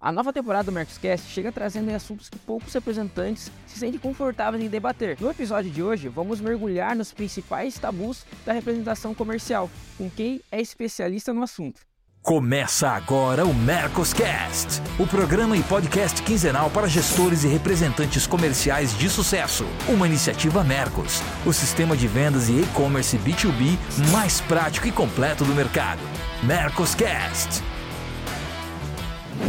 A 0.00 0.12
nova 0.12 0.32
temporada 0.32 0.70
do 0.70 0.72
Mercoscast 0.72 1.28
chega 1.28 1.50
trazendo 1.50 1.90
assuntos 1.90 2.28
que 2.28 2.38
poucos 2.38 2.72
representantes 2.72 3.50
se 3.66 3.80
sentem 3.80 3.98
confortáveis 3.98 4.62
em 4.62 4.68
debater. 4.68 5.16
No 5.20 5.28
episódio 5.28 5.72
de 5.72 5.82
hoje, 5.82 6.08
vamos 6.08 6.40
mergulhar 6.40 6.94
nos 6.94 7.12
principais 7.12 7.76
tabus 7.78 8.24
da 8.46 8.52
representação 8.52 9.12
comercial, 9.12 9.68
com 9.96 10.08
quem 10.08 10.40
é 10.52 10.60
especialista 10.60 11.32
no 11.32 11.42
assunto. 11.42 11.80
Começa 12.22 12.90
agora 12.90 13.44
o 13.44 13.52
Mercoscast, 13.52 14.80
o 15.00 15.06
programa 15.06 15.56
e 15.56 15.62
podcast 15.64 16.22
quinzenal 16.22 16.70
para 16.70 16.86
gestores 16.86 17.42
e 17.42 17.48
representantes 17.48 18.24
comerciais 18.24 18.96
de 18.96 19.08
sucesso. 19.08 19.64
Uma 19.88 20.06
iniciativa 20.06 20.62
Mercos, 20.62 21.22
o 21.44 21.52
sistema 21.52 21.96
de 21.96 22.06
vendas 22.06 22.48
e 22.48 22.60
e-commerce 22.60 23.18
B2B 23.18 23.76
mais 24.12 24.40
prático 24.42 24.86
e 24.86 24.92
completo 24.92 25.44
do 25.44 25.54
mercado. 25.54 26.00
Mercoscast. 26.44 27.77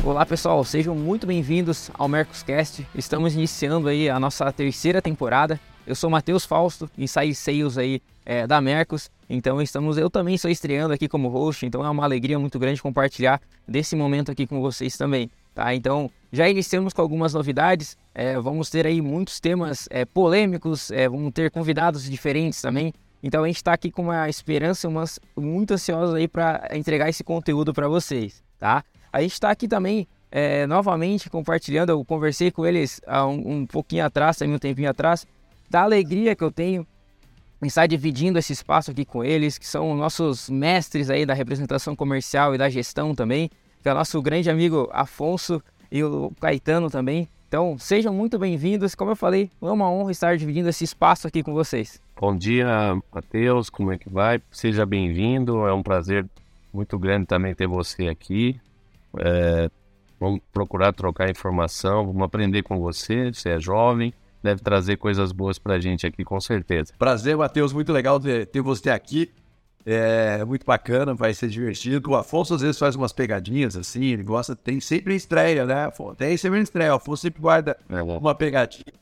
Olá 0.04 0.26
pessoal, 0.26 0.64
sejam 0.64 0.96
muito 0.96 1.28
bem-vindos 1.28 1.92
ao 1.94 2.08
Mercoscast. 2.08 2.88
Estamos 2.96 3.34
iniciando 3.34 3.88
aí 3.88 4.10
a 4.10 4.20
nossa 4.20 4.52
terceira 4.52 5.02
temporada. 5.02 5.60
Eu 5.86 5.96
sou 5.96 6.10
Matheus 6.10 6.46
Fausto, 6.46 6.90
Inside 6.98 7.36
Sales 7.36 7.78
aí 7.78 8.02
é, 8.26 8.48
da 8.48 8.62
Mercos. 8.62 9.10
Então 9.30 9.62
estamos, 9.62 9.98
eu 9.98 10.10
também 10.10 10.36
estou 10.36 10.50
estreando 10.50 10.94
aqui 10.94 11.08
como 11.08 11.28
host, 11.28 11.66
então 11.66 11.86
é 11.86 11.90
uma 11.90 12.04
alegria 12.04 12.40
muito 12.40 12.58
grande 12.58 12.82
compartilhar 12.82 13.42
desse 13.68 13.96
momento 13.96 14.32
aqui 14.32 14.48
com 14.48 14.62
vocês 14.62 14.96
também. 14.96 15.30
Tá? 15.54 15.76
Então 15.76 16.10
já 16.32 16.48
iniciamos 16.48 16.94
com 16.94 17.02
algumas 17.02 17.34
novidades. 17.34 17.98
É, 18.14 18.40
vamos 18.40 18.70
ter 18.70 18.86
aí 18.88 19.02
muitos 19.02 19.40
temas 19.40 19.88
é, 19.90 20.06
polêmicos, 20.06 20.92
é, 20.92 21.10
vamos 21.10 21.34
ter 21.34 21.52
convidados 21.52 22.10
diferentes 22.10 22.62
também. 22.62 22.94
Então 23.22 23.44
a 23.44 23.48
gente 23.48 23.58
está 23.58 23.74
aqui 23.74 23.92
com 23.92 24.04
uma 24.04 24.30
esperança, 24.30 24.88
umas, 24.88 25.20
muito 25.36 25.74
ansiosos 25.74 26.16
aí 26.16 26.28
para 26.28 26.70
entregar 26.74 27.10
esse 27.10 27.24
conteúdo 27.24 27.74
para 27.74 27.88
vocês, 27.88 28.42
tá? 28.58 28.84
A 29.12 29.22
gente 29.22 29.34
está 29.34 29.50
aqui 29.50 29.68
também 29.68 30.08
é, 30.32 30.68
novamente 30.68 31.30
compartilhando. 31.30 31.90
Eu 31.90 32.04
conversei 32.06 32.52
com 32.52 32.66
eles 32.66 33.02
há 33.06 33.26
um, 33.26 33.60
um 33.60 33.66
pouquinho 33.66 34.06
atrás, 34.06 34.38
também 34.38 34.56
um 34.56 34.60
tempinho 34.60 34.90
atrás, 34.90 35.26
da 35.70 35.82
alegria 35.82 36.36
que 36.36 36.44
eu 36.44 36.52
tenho 36.52 36.86
em 37.62 37.68
estar 37.68 37.88
dividindo 37.88 38.40
esse 38.40 38.54
espaço 38.54 38.92
aqui 38.92 39.04
com 39.04 39.24
eles, 39.24 39.58
que 39.58 39.68
são 39.68 39.96
nossos 39.96 40.50
mestres 40.50 41.10
aí 41.10 41.26
da 41.26 41.34
representação 41.34 41.96
comercial 41.96 42.56
e 42.56 42.58
da 42.58 42.70
gestão 42.70 43.14
também, 43.14 43.50
que 43.82 43.90
é 43.90 43.92
o 43.92 43.96
nosso 43.96 44.22
grande 44.22 44.50
amigo 44.50 44.90
Afonso 44.94 45.62
e 45.92 46.04
o 46.04 46.32
Caetano 46.40 46.90
também. 46.90 47.28
Então, 47.48 47.78
sejam 47.80 48.14
muito 48.14 48.38
bem-vindos. 48.38 48.94
Como 48.94 49.12
eu 49.12 49.16
falei, 49.16 49.50
é 49.62 49.66
uma 49.66 49.90
honra 49.90 50.12
estar 50.12 50.38
dividindo 50.38 50.70
esse 50.70 50.84
espaço 50.84 51.28
aqui 51.28 51.42
com 51.42 51.52
vocês. 51.52 52.00
Bom 52.20 52.38
dia, 52.38 52.68
Matheus. 53.12 53.70
Como 53.70 53.92
é 53.92 53.98
que 53.98 54.08
vai? 54.08 54.40
Seja 54.52 54.86
bem-vindo. 54.86 55.66
É 55.68 55.74
um 55.74 55.82
prazer 55.82 56.28
muito 56.72 56.98
grande 57.00 57.26
também 57.26 57.56
ter 57.56 57.68
você 57.68 58.08
aqui. 58.08 58.60
É, 59.18 59.70
vamos 60.20 60.40
procurar 60.52 60.94
trocar 60.94 61.30
informação, 61.30 62.06
vamos 62.06 62.22
aprender 62.22 62.64
com 62.64 62.80
você. 62.80 63.34
Você 63.34 63.50
é 63.50 63.60
jovem, 63.60 64.14
deve 64.44 64.62
trazer 64.62 64.98
coisas 64.98 65.32
boas 65.32 65.58
para 65.58 65.76
a 65.76 65.80
gente 65.80 66.06
aqui, 66.06 66.24
com 66.24 66.40
certeza. 66.40 66.94
Prazer, 66.98 67.38
Matheus. 67.38 67.74
Muito 67.74 67.92
legal 67.92 68.20
ter, 68.20 68.46
ter 68.48 68.62
você 68.62 68.90
aqui. 68.90 69.32
É 69.86 70.44
muito 70.44 70.66
bacana, 70.66 71.14
vai 71.14 71.34
ser 71.34 71.48
divertido. 71.48 72.12
O 72.12 72.16
Afonso 72.16 72.54
às 72.54 72.62
vezes 72.62 72.78
faz 72.78 72.96
umas 72.96 73.14
pegadinhas 73.14 73.76
assim, 73.76 74.06
ele 74.06 74.24
gosta, 74.24 74.56
tem 74.56 74.80
sempre 74.80 75.16
estreia, 75.16 75.66
né, 75.66 75.86
Afonso? 75.86 76.16
Tem 76.16 76.36
sempre 76.38 76.60
estreia. 76.62 76.92
O 76.92 76.98
Afonso 76.98 77.22
sempre 77.24 77.42
guarda 77.42 77.78
é 77.90 78.02
uma 78.04 78.36
pegadinha. 78.36 78.94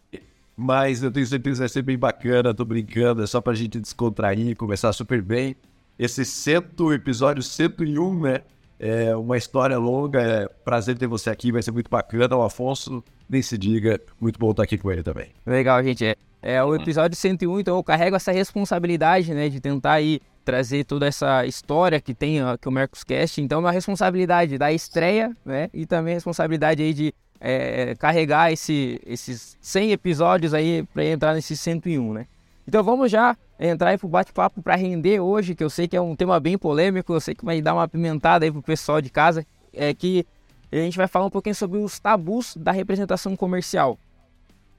Mas 0.56 1.04
eu 1.04 1.12
tenho 1.12 1.26
certeza 1.26 1.56
que 1.56 1.60
vai 1.60 1.70
ser 1.70 1.82
bem 1.82 1.98
bacana, 1.98 2.54
tô 2.54 2.64
brincando, 2.64 3.22
é 3.22 3.28
só 3.28 3.42
pra 3.42 3.54
gente 3.54 3.80
descontrair, 3.80 4.56
começar 4.56 4.94
super 4.94 5.22
bem. 5.22 5.56
Esse 6.00 6.24
cento, 6.24 6.94
episódio 6.94 7.44
101, 7.44 8.22
né? 8.22 8.42
É 8.80 9.16
uma 9.16 9.38
história 9.38 9.78
longa, 9.78 10.22
é 10.22 10.48
prazer 10.64 10.98
ter 10.98 11.08
você 11.08 11.30
aqui, 11.30 11.52
vai 11.52 11.62
ser 11.64 11.72
muito 11.72 11.90
bacana. 11.90 12.36
O 12.36 12.44
Afonso, 12.44 13.04
nem 13.30 13.42
se 13.42 13.58
diga, 13.58 14.00
muito 14.20 14.40
bom 14.40 14.52
estar 14.52 14.64
aqui 14.64 14.78
com 14.78 14.92
ele 14.92 15.02
também. 15.02 15.30
Legal, 15.46 15.84
gente. 15.84 16.06
É, 16.06 16.16
é 16.42 16.64
o 16.64 16.76
episódio 16.76 17.18
101, 17.18 17.60
então 17.60 17.76
eu 17.76 17.84
carrego 17.84 18.16
essa 18.16 18.32
responsabilidade, 18.32 19.34
né, 19.34 19.50
de 19.50 19.60
tentar 19.60 19.94
aí 19.94 20.22
trazer 20.46 20.86
toda 20.86 21.06
essa 21.06 21.46
história 21.46 22.00
que 22.00 22.14
tem 22.14 22.42
aqui 22.42 22.68
o 22.68 22.72
Mercoscast. 22.72 23.42
Então, 23.42 23.58
é 23.60 23.62
uma 23.62 23.72
responsabilidade 23.72 24.58
da 24.58 24.72
estreia, 24.72 25.36
né, 25.44 25.70
e 25.74 25.86
também 25.86 26.14
a 26.14 26.18
responsabilidade 26.18 26.82
aí 26.82 26.94
de 26.94 27.14
é, 27.40 27.96
carregar 27.96 28.52
esse, 28.52 29.02
esses 29.06 29.58
100 29.60 29.92
episódios 29.92 30.54
aí 30.54 30.84
para 30.94 31.04
entrar 31.06 31.34
nesse 31.34 31.58
101, 31.58 32.14
né. 32.14 32.28
Então 32.68 32.84
vamos 32.84 33.10
já 33.10 33.36
entrar 33.60 33.90
aí 33.90 33.98
pro 33.98 34.08
bate-papo 34.08 34.62
para 34.62 34.76
render 34.76 35.20
hoje, 35.20 35.56
que 35.56 35.64
eu 35.64 35.70
sei 35.70 35.88
que 35.88 35.96
é 35.96 36.02
um 36.02 36.16
tema 36.16 36.40
bem 36.40 36.58
polêmico, 36.58 37.14
eu 37.14 37.20
sei 37.20 37.34
que 37.34 37.44
vai 37.44 37.62
dar 37.62 37.74
uma 37.74 37.84
apimentada 37.84 38.46
aí 38.46 38.52
pro 38.52 38.62
pessoal 38.62 39.02
de 39.02 39.10
casa, 39.10 39.46
é 39.74 39.94
que 39.94 40.26
a 40.72 40.76
gente 40.78 40.98
vai 40.98 41.08
falar 41.08 41.26
um 41.26 41.30
pouquinho 41.30 41.56
sobre 41.56 41.80
os 41.80 42.00
tabus 42.00 42.56
da 42.58 42.72
representação 42.72 43.36
comercial. 43.36 43.98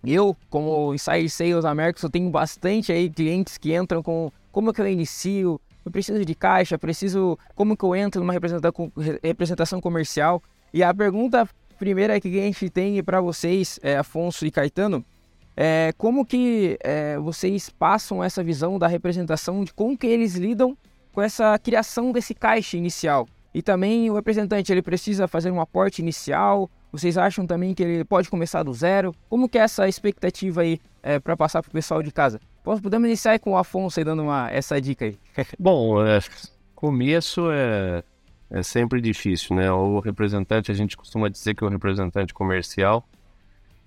Eu, 0.04 0.36
como 0.48 0.94
Insider 0.94 1.30
Sales 1.30 1.64
Américos, 1.64 2.02
eu 2.02 2.10
tenho 2.10 2.30
bastante 2.30 2.92
aí 2.92 3.10
clientes 3.10 3.58
que 3.58 3.74
entram 3.74 4.02
com 4.02 4.30
como 4.52 4.72
que 4.72 4.80
eu 4.80 4.86
inicio, 4.86 5.60
eu 5.84 5.90
preciso 5.90 6.24
de 6.24 6.34
caixa, 6.34 6.78
preciso 6.78 7.38
como 7.54 7.76
que 7.76 7.84
eu 7.84 7.96
entro 7.96 8.20
numa 8.20 8.34
representação 9.22 9.80
comercial. 9.80 10.42
E 10.72 10.82
a 10.82 10.94
pergunta 10.94 11.48
primeira 11.78 12.20
que 12.20 12.28
a 12.28 12.42
gente 12.42 12.68
tem 12.68 13.02
para 13.02 13.20
vocês, 13.20 13.78
é, 13.82 13.96
Afonso 13.96 14.44
e 14.44 14.50
Caetano, 14.50 15.04
é, 15.60 15.92
como 15.98 16.24
que 16.24 16.78
é, 16.84 17.18
vocês 17.18 17.68
passam 17.68 18.22
essa 18.22 18.44
visão 18.44 18.78
da 18.78 18.86
representação 18.86 19.64
de 19.64 19.74
como 19.74 19.98
que 19.98 20.06
eles 20.06 20.36
lidam 20.36 20.78
com 21.12 21.20
essa 21.20 21.58
criação 21.58 22.12
desse 22.12 22.32
caixa 22.32 22.76
inicial? 22.76 23.26
E 23.52 23.60
também 23.60 24.08
o 24.08 24.14
representante, 24.14 24.70
ele 24.70 24.82
precisa 24.82 25.26
fazer 25.26 25.50
um 25.50 25.60
aporte 25.60 26.00
inicial? 26.00 26.70
Vocês 26.92 27.18
acham 27.18 27.44
também 27.44 27.74
que 27.74 27.82
ele 27.82 28.04
pode 28.04 28.30
começar 28.30 28.62
do 28.62 28.72
zero? 28.72 29.12
Como 29.28 29.48
que 29.48 29.58
é 29.58 29.62
essa 29.62 29.88
expectativa 29.88 30.60
aí 30.60 30.80
é, 31.02 31.18
para 31.18 31.36
passar 31.36 31.60
para 31.60 31.70
o 31.70 31.72
pessoal 31.72 32.04
de 32.04 32.12
casa? 32.12 32.40
Podemos 32.62 33.08
iniciar 33.08 33.36
com 33.40 33.50
o 33.50 33.56
Afonso 33.56 33.98
aí 33.98 34.04
dando 34.04 34.22
uma, 34.22 34.48
essa 34.52 34.80
dica 34.80 35.06
aí. 35.06 35.18
Bom, 35.58 36.06
é, 36.06 36.20
começo 36.72 37.50
é, 37.50 38.04
é 38.48 38.62
sempre 38.62 39.00
difícil, 39.00 39.56
né? 39.56 39.72
O 39.72 39.98
representante, 39.98 40.70
a 40.70 40.74
gente 40.74 40.96
costuma 40.96 41.28
dizer 41.28 41.56
que 41.56 41.64
o 41.64 41.68
representante 41.68 42.32
comercial 42.32 43.04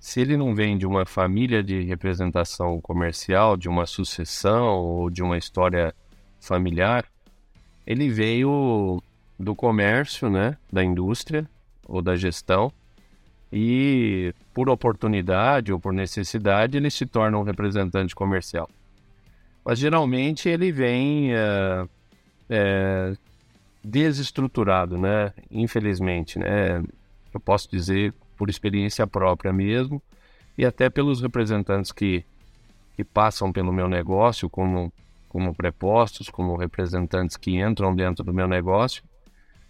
se 0.01 0.19
ele 0.19 0.35
não 0.35 0.55
vem 0.55 0.79
de 0.79 0.87
uma 0.87 1.05
família 1.05 1.61
de 1.61 1.83
representação 1.83 2.81
comercial, 2.81 3.55
de 3.55 3.69
uma 3.69 3.85
sucessão 3.85 4.79
ou 4.79 5.11
de 5.11 5.21
uma 5.21 5.37
história 5.37 5.93
familiar, 6.39 7.05
ele 7.85 8.09
veio 8.09 8.99
do 9.39 9.53
comércio, 9.53 10.27
né, 10.27 10.57
da 10.73 10.83
indústria 10.83 11.47
ou 11.87 12.01
da 12.01 12.15
gestão 12.15 12.73
e 13.53 14.33
por 14.55 14.69
oportunidade 14.69 15.71
ou 15.71 15.79
por 15.79 15.93
necessidade 15.93 16.77
ele 16.77 16.89
se 16.89 17.05
torna 17.05 17.37
um 17.37 17.43
representante 17.43 18.15
comercial. 18.15 18.67
Mas 19.63 19.77
geralmente 19.77 20.49
ele 20.49 20.71
vem 20.71 21.31
é, 21.31 21.87
é, 22.49 23.13
desestruturado, 23.83 24.97
né? 24.97 25.31
Infelizmente, 25.51 26.39
né? 26.39 26.83
Eu 27.31 27.39
posso 27.39 27.69
dizer 27.69 28.15
por 28.41 28.49
experiência 28.49 29.05
própria 29.05 29.53
mesmo, 29.53 30.01
e 30.57 30.65
até 30.65 30.89
pelos 30.89 31.21
representantes 31.21 31.91
que, 31.91 32.25
que 32.95 33.03
passam 33.03 33.51
pelo 33.51 33.71
meu 33.71 33.87
negócio 33.87 34.49
como, 34.49 34.91
como 35.29 35.53
prepostos, 35.53 36.27
como 36.27 36.55
representantes 36.55 37.37
que 37.37 37.61
entram 37.61 37.95
dentro 37.95 38.23
do 38.23 38.33
meu 38.33 38.47
negócio. 38.47 39.03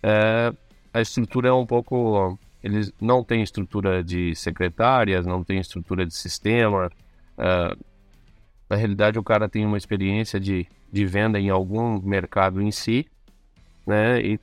É, 0.02 0.54
a 0.94 1.02
estrutura 1.02 1.50
é 1.50 1.52
um 1.52 1.66
pouco. 1.66 2.40
Eles 2.64 2.94
não 3.02 3.26
têm 3.26 3.44
estrutura 3.44 4.02
de 4.02 4.34
secretárias, 4.38 5.26
não 5.26 5.44
tem 5.44 5.60
estrutura 5.60 6.06
de 6.06 6.16
sistema. 6.16 6.90
É, 7.38 7.76
na 8.70 8.78
realidade, 8.78 9.20
o 9.20 9.24
cara 9.24 9.50
tem 9.50 9.66
uma 9.66 9.78
experiência 9.78 10.40
de, 10.40 10.66
de 10.90 11.06
venda 11.06 11.38
em 11.38 11.50
algum 11.50 12.00
mercado 12.02 12.62
em 12.62 12.72
si, 12.72 13.06
né? 13.86 14.22
E, 14.22 14.40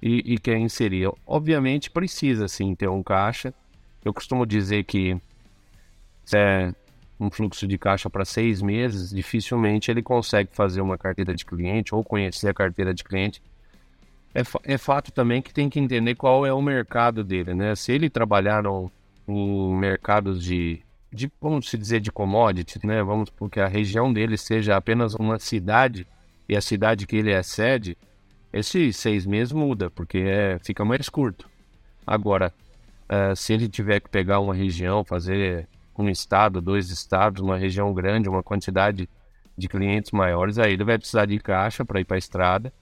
e, 0.00 0.34
e 0.34 0.38
quer 0.38 0.58
inserir. 0.58 1.10
Obviamente, 1.26 1.90
precisa 1.90 2.46
sim 2.46 2.72
ter 2.76 2.88
um 2.88 3.02
caixa 3.02 3.52
eu 4.04 4.12
costumo 4.12 4.46
dizer 4.46 4.84
que 4.84 5.16
se 6.24 6.36
é 6.36 6.74
um 7.18 7.30
fluxo 7.30 7.66
de 7.66 7.78
caixa 7.78 8.10
para 8.10 8.24
seis 8.24 8.60
meses, 8.60 9.10
dificilmente 9.10 9.90
ele 9.90 10.02
consegue 10.02 10.50
fazer 10.52 10.80
uma 10.80 10.98
carteira 10.98 11.34
de 11.34 11.44
cliente 11.44 11.94
ou 11.94 12.02
conhecer 12.02 12.48
a 12.48 12.54
carteira 12.54 12.92
de 12.92 13.04
cliente. 13.04 13.42
É, 14.34 14.42
é 14.74 14.78
fato 14.78 15.12
também 15.12 15.40
que 15.40 15.54
tem 15.54 15.70
que 15.70 15.78
entender 15.78 16.14
qual 16.16 16.44
é 16.44 16.52
o 16.52 16.60
mercado 16.60 17.22
dele, 17.22 17.54
né? 17.54 17.74
Se 17.76 17.92
ele 17.92 18.10
trabalhar 18.10 18.62
no, 18.62 18.90
em 19.28 19.74
mercados 19.76 20.42
de, 20.42 20.82
de, 21.12 21.30
vamos 21.40 21.66
dizer, 21.66 22.00
de 22.00 22.10
commodities, 22.10 22.82
né? 22.82 23.02
Vamos 23.02 23.30
porque 23.30 23.60
a 23.60 23.68
região 23.68 24.12
dele 24.12 24.36
seja 24.36 24.76
apenas 24.76 25.14
uma 25.14 25.38
cidade 25.38 26.06
e 26.48 26.56
a 26.56 26.60
cidade 26.60 27.06
que 27.06 27.16
ele 27.16 27.30
é 27.30 27.42
sede, 27.42 27.96
esses 28.52 28.96
seis 28.96 29.24
meses 29.24 29.52
muda, 29.52 29.88
porque 29.90 30.18
é, 30.18 30.58
fica 30.62 30.84
mais 30.84 31.08
curto. 31.08 31.48
Agora, 32.06 32.52
Uh, 33.04 33.36
se 33.36 33.52
ele 33.52 33.68
tiver 33.68 34.00
que 34.00 34.08
pegar 34.08 34.40
uma 34.40 34.54
região, 34.54 35.04
fazer 35.04 35.68
um 35.96 36.08
estado, 36.08 36.60
dois 36.60 36.90
estados, 36.90 37.42
uma 37.42 37.56
região 37.56 37.92
grande, 37.92 38.28
uma 38.28 38.42
quantidade 38.42 39.08
de 39.56 39.68
clientes 39.68 40.10
maiores, 40.10 40.58
aí 40.58 40.72
ele 40.72 40.84
vai 40.84 40.98
precisar 40.98 41.26
de 41.26 41.38
caixa 41.38 41.84
para 41.84 42.00
ir 42.00 42.04
para 42.04 42.16
a 42.16 42.18
estrada. 42.18 42.72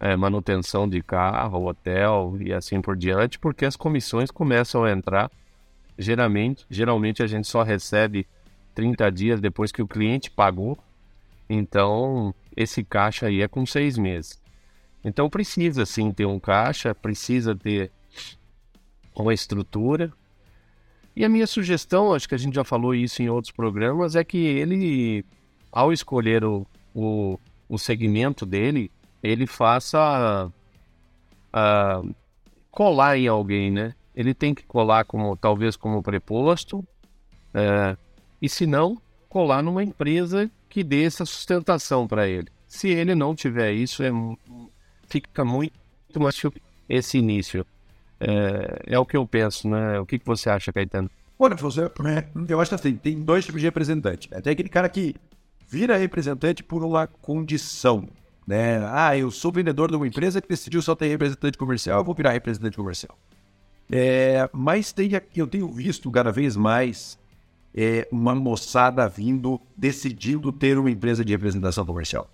é, 0.00 0.14
manutenção 0.16 0.88
de 0.88 1.02
carro, 1.02 1.66
hotel 1.66 2.36
e 2.40 2.52
assim 2.52 2.80
por 2.80 2.96
diante, 2.96 3.38
porque 3.38 3.64
as 3.64 3.74
comissões 3.76 4.30
começam 4.30 4.84
a 4.84 4.92
entrar. 4.92 5.30
Geralmente, 5.98 6.64
geralmente 6.70 7.22
a 7.22 7.26
gente 7.26 7.48
só 7.48 7.62
recebe 7.64 8.26
30 8.74 9.10
dias 9.10 9.40
depois 9.40 9.72
que 9.72 9.82
o 9.82 9.88
cliente 9.88 10.30
pagou. 10.30 10.78
Então, 11.50 12.32
esse 12.56 12.84
caixa 12.84 13.26
aí 13.26 13.42
é 13.42 13.48
com 13.48 13.66
seis 13.66 13.98
meses. 13.98 14.40
Então, 15.04 15.28
precisa 15.28 15.84
sim 15.84 16.12
ter 16.12 16.26
um 16.26 16.38
caixa, 16.38 16.94
precisa 16.94 17.56
ter 17.56 17.90
uma 19.22 19.34
estrutura. 19.34 20.12
E 21.14 21.24
a 21.24 21.28
minha 21.28 21.46
sugestão, 21.46 22.14
acho 22.14 22.28
que 22.28 22.34
a 22.34 22.38
gente 22.38 22.54
já 22.54 22.64
falou 22.64 22.94
isso 22.94 23.22
em 23.22 23.28
outros 23.28 23.52
programas, 23.52 24.14
é 24.14 24.22
que 24.22 24.38
ele, 24.38 25.24
ao 25.72 25.92
escolher 25.92 26.44
o, 26.44 26.66
o, 26.94 27.38
o 27.68 27.78
segmento 27.78 28.46
dele, 28.46 28.90
ele 29.22 29.46
faça 29.46 30.50
uh, 31.48 32.14
colar 32.70 33.18
em 33.18 33.26
alguém, 33.26 33.70
né? 33.70 33.94
Ele 34.14 34.32
tem 34.32 34.54
que 34.54 34.62
colar 34.64 35.04
como 35.04 35.36
talvez 35.36 35.76
como 35.76 36.02
preposto, 36.02 36.78
uh, 36.78 37.98
e 38.40 38.48
se 38.48 38.66
não, 38.66 39.00
colar 39.28 39.62
numa 39.62 39.82
empresa 39.82 40.50
que 40.68 40.84
dê 40.84 41.04
essa 41.04 41.24
sustentação 41.24 42.06
para 42.06 42.28
ele. 42.28 42.48
Se 42.66 42.88
ele 42.88 43.14
não 43.14 43.34
tiver 43.34 43.72
isso, 43.72 44.02
é, 44.02 44.10
fica 45.08 45.44
muito 45.44 45.72
mais 46.20 46.40
esse 46.88 47.18
início. 47.18 47.66
É, 48.20 48.94
é, 48.94 48.98
o 48.98 49.06
que 49.06 49.16
eu 49.16 49.26
penso, 49.26 49.68
né? 49.68 50.00
O 50.00 50.06
que, 50.06 50.18
que 50.18 50.26
você 50.26 50.50
acha, 50.50 50.72
Caetano? 50.72 51.10
Olha, 51.38 51.54
é, 51.54 52.24
eu 52.48 52.60
acho 52.60 52.74
assim, 52.74 52.96
tem 52.96 53.20
dois 53.22 53.44
tipos 53.44 53.60
de 53.60 53.66
representante. 53.66 54.28
Né? 54.30 54.40
Tem 54.40 54.52
aquele 54.52 54.68
cara 54.68 54.88
que 54.88 55.14
vira 55.68 55.96
representante 55.96 56.62
por 56.62 56.82
uma 56.82 57.06
condição, 57.06 58.08
né? 58.46 58.80
Ah, 58.90 59.16
eu 59.16 59.30
sou 59.30 59.52
vendedor 59.52 59.90
de 59.90 59.96
uma 59.96 60.06
empresa 60.06 60.40
que 60.40 60.48
decidiu 60.48 60.82
só 60.82 60.94
ter 60.94 61.08
representante 61.08 61.56
comercial, 61.56 62.00
eu 62.00 62.04
vou 62.04 62.14
virar 62.14 62.32
representante 62.32 62.76
comercial. 62.76 63.16
É, 63.90 64.48
mas 64.52 64.92
tem, 64.92 65.10
eu 65.36 65.46
tenho 65.46 65.68
visto 65.68 66.10
cada 66.10 66.32
vez 66.32 66.56
mais 66.56 67.18
é, 67.74 68.08
uma 68.10 68.34
moçada 68.34 69.08
vindo 69.08 69.60
decidindo 69.76 70.50
ter 70.52 70.78
uma 70.78 70.90
empresa 70.90 71.24
de 71.24 71.32
representação 71.32 71.86
comercial. 71.86 72.28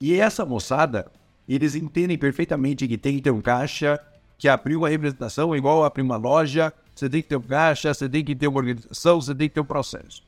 E 0.00 0.14
essa 0.18 0.44
moçada, 0.44 1.10
eles 1.48 1.74
entendem 1.74 2.16
perfeitamente 2.16 2.86
que 2.86 2.98
tem 2.98 3.16
que 3.16 3.22
ter 3.22 3.30
um 3.30 3.40
caixa, 3.40 4.00
que 4.38 4.48
abriu 4.48 4.80
uma 4.80 4.88
representação 4.88 5.52
é 5.52 5.58
igual 5.58 5.84
abrir 5.84 6.02
uma 6.02 6.16
loja, 6.16 6.72
você 6.94 7.10
tem 7.10 7.20
que 7.20 7.28
ter 7.28 7.36
um 7.36 7.42
caixa, 7.42 7.92
você 7.92 8.08
tem 8.08 8.24
que 8.24 8.34
ter 8.34 8.46
uma 8.46 8.58
organização, 8.58 9.20
você 9.20 9.34
tem 9.34 9.48
que 9.48 9.54
ter 9.54 9.60
um 9.60 9.64
processo. 9.64 10.22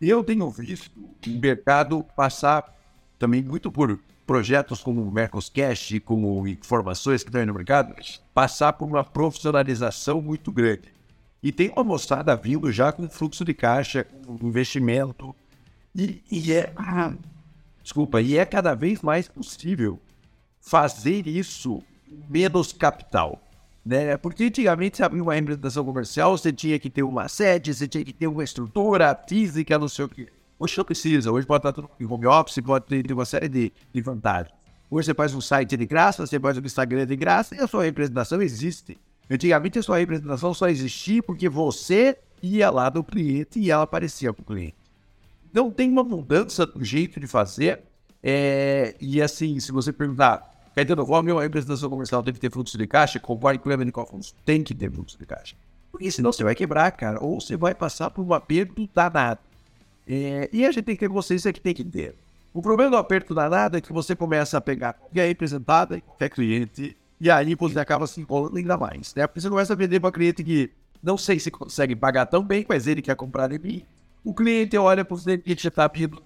Eu 0.00 0.24
tenho 0.24 0.50
visto 0.50 0.90
o 1.26 1.30
mercado 1.30 2.04
passar 2.16 2.74
também 3.18 3.42
muito 3.42 3.70
por 3.70 3.98
projetos 4.26 4.82
como 4.82 5.02
o 5.02 5.12
Mercoscast, 5.12 6.00
como 6.00 6.48
informações 6.48 7.22
que 7.22 7.28
estão 7.28 7.40
aí 7.40 7.46
no 7.46 7.54
mercado, 7.54 7.94
passar 8.32 8.72
por 8.72 8.86
uma 8.86 9.04
profissionalização 9.04 10.20
muito 10.20 10.50
grande. 10.50 10.92
E 11.42 11.52
tem 11.52 11.70
uma 11.70 11.84
moçada 11.84 12.34
vindo 12.34 12.72
já 12.72 12.90
com 12.90 13.08
fluxo 13.08 13.44
de 13.44 13.52
caixa, 13.52 14.04
com 14.04 14.46
investimento, 14.46 15.36
e, 15.94 16.22
e 16.30 16.52
é. 16.52 16.72
Ah, 16.74 17.12
desculpa, 17.82 18.20
e 18.20 18.36
é 18.36 18.46
cada 18.46 18.74
vez 18.74 19.02
mais 19.02 19.28
possível 19.28 20.00
fazer 20.60 21.26
isso 21.28 21.82
menos 22.28 22.72
capital. 22.72 23.40
Né? 23.84 24.16
Porque 24.16 24.44
antigamente, 24.44 24.96
você 24.96 25.02
abria 25.02 25.22
uma 25.22 25.34
representação 25.34 25.84
comercial, 25.84 26.36
você 26.36 26.52
tinha 26.52 26.78
que 26.78 26.88
ter 26.88 27.02
uma 27.02 27.28
sede, 27.28 27.74
você 27.74 27.86
tinha 27.86 28.04
que 28.04 28.12
ter 28.12 28.26
uma 28.26 28.42
estrutura 28.42 29.18
física, 29.28 29.78
não 29.78 29.88
sei 29.88 30.04
o 30.06 30.08
quê. 30.08 30.28
Hoje 30.58 30.78
não 30.78 30.84
precisa, 30.84 31.30
hoje 31.30 31.46
pode 31.46 31.58
estar 31.58 31.72
tudo 31.72 31.90
em 32.00 32.06
home 32.06 32.26
office, 32.26 32.60
pode 32.64 32.86
ter, 32.86 33.12
uma 33.12 33.24
série 33.24 33.48
de, 33.48 33.72
de 33.92 34.00
vantagens. 34.00 34.54
Hoje 34.90 35.06
você 35.06 35.14
faz 35.14 35.34
um 35.34 35.40
site 35.40 35.76
de 35.76 35.86
graça, 35.86 36.26
você 36.26 36.38
faz 36.38 36.56
um 36.56 36.62
Instagram 36.62 37.06
de 37.06 37.16
graça 37.16 37.54
e 37.54 37.60
a 37.60 37.66
sua 37.66 37.84
representação 37.84 38.40
existe. 38.40 38.96
Antigamente 39.28 39.78
a 39.78 39.82
sua 39.82 39.98
representação 39.98 40.54
só 40.54 40.68
existia 40.68 41.22
porque 41.22 41.48
você 41.48 42.16
ia 42.42 42.70
lá 42.70 42.88
do 42.88 43.02
cliente 43.02 43.58
e 43.58 43.70
ela 43.70 43.82
aparecia 43.82 44.32
para 44.32 44.42
o 44.42 44.46
cliente. 44.46 44.76
Não 45.52 45.70
tem 45.70 45.90
uma 45.90 46.04
mudança 46.04 46.66
do 46.66 46.84
jeito 46.84 47.18
de 47.18 47.26
fazer. 47.26 47.80
É, 48.22 48.94
e 49.00 49.20
assim, 49.20 49.58
se 49.60 49.72
você 49.72 49.92
perguntar, 49.92 50.53
Caetano, 50.74 51.06
qual 51.06 51.20
a 51.20 51.22
minha 51.22 51.40
representação 51.40 51.88
comercial 51.88 52.22
tem 52.22 52.34
que 52.34 52.40
ter 52.40 52.50
fluxo 52.50 52.76
de 52.76 52.86
caixa? 52.86 53.20
Concorre 53.20 53.58
com 53.58 53.70
o 53.70 54.06
fluxo? 54.06 54.34
Tem 54.44 54.62
que 54.62 54.74
ter 54.74 54.90
fluxo 54.90 55.18
de 55.18 55.24
caixa. 55.24 55.54
Porque 55.92 56.10
senão 56.10 56.32
você 56.32 56.42
vai 56.42 56.54
quebrar, 56.54 56.90
cara. 56.90 57.22
Ou 57.22 57.40
você 57.40 57.56
vai 57.56 57.74
passar 57.74 58.10
por 58.10 58.22
um 58.22 58.34
aperto 58.34 58.88
danado. 58.92 59.40
É, 60.06 60.50
e 60.52 60.66
a 60.66 60.72
gente 60.72 60.84
tem 60.84 60.96
que 60.96 61.00
ter 61.00 61.08
consciência 61.08 61.52
que 61.52 61.60
tem 61.60 61.72
que 61.72 61.84
ter. 61.84 62.14
O 62.52 62.60
problema 62.60 62.90
do 62.90 62.96
aperto 62.96 63.34
danado 63.34 63.76
é 63.76 63.80
que 63.80 63.92
você 63.92 64.14
começa 64.14 64.58
a 64.58 64.60
pegar 64.60 64.92
qualquer 64.92 65.26
representada, 65.26 66.00
qualquer 66.00 66.28
cliente, 66.28 66.96
e 67.20 67.30
aí 67.30 67.54
você 67.54 67.78
acaba 67.78 68.06
se 68.06 68.20
enrolando 68.20 68.56
ainda 68.56 68.76
mais. 68.76 69.14
Né? 69.14 69.26
Porque 69.26 69.40
você 69.40 69.48
começa 69.48 69.72
a 69.72 69.76
vender 69.76 69.98
para 69.98 70.12
cliente 70.12 70.44
que 70.44 70.70
não 71.02 71.18
sei 71.18 71.38
se 71.38 71.50
consegue 71.50 71.96
pagar 71.96 72.26
tão 72.26 72.44
bem, 72.44 72.64
mas 72.68 72.86
ele 72.86 73.02
quer 73.02 73.16
comprar 73.16 73.50
em 73.50 73.58
mim. 73.58 73.82
O 74.22 74.32
cliente 74.32 74.76
olha 74.76 75.04
para 75.04 75.16
você 75.16 75.42
e 75.44 75.54
já 75.54 75.68
está 75.68 75.88
pedindo, 75.88 76.22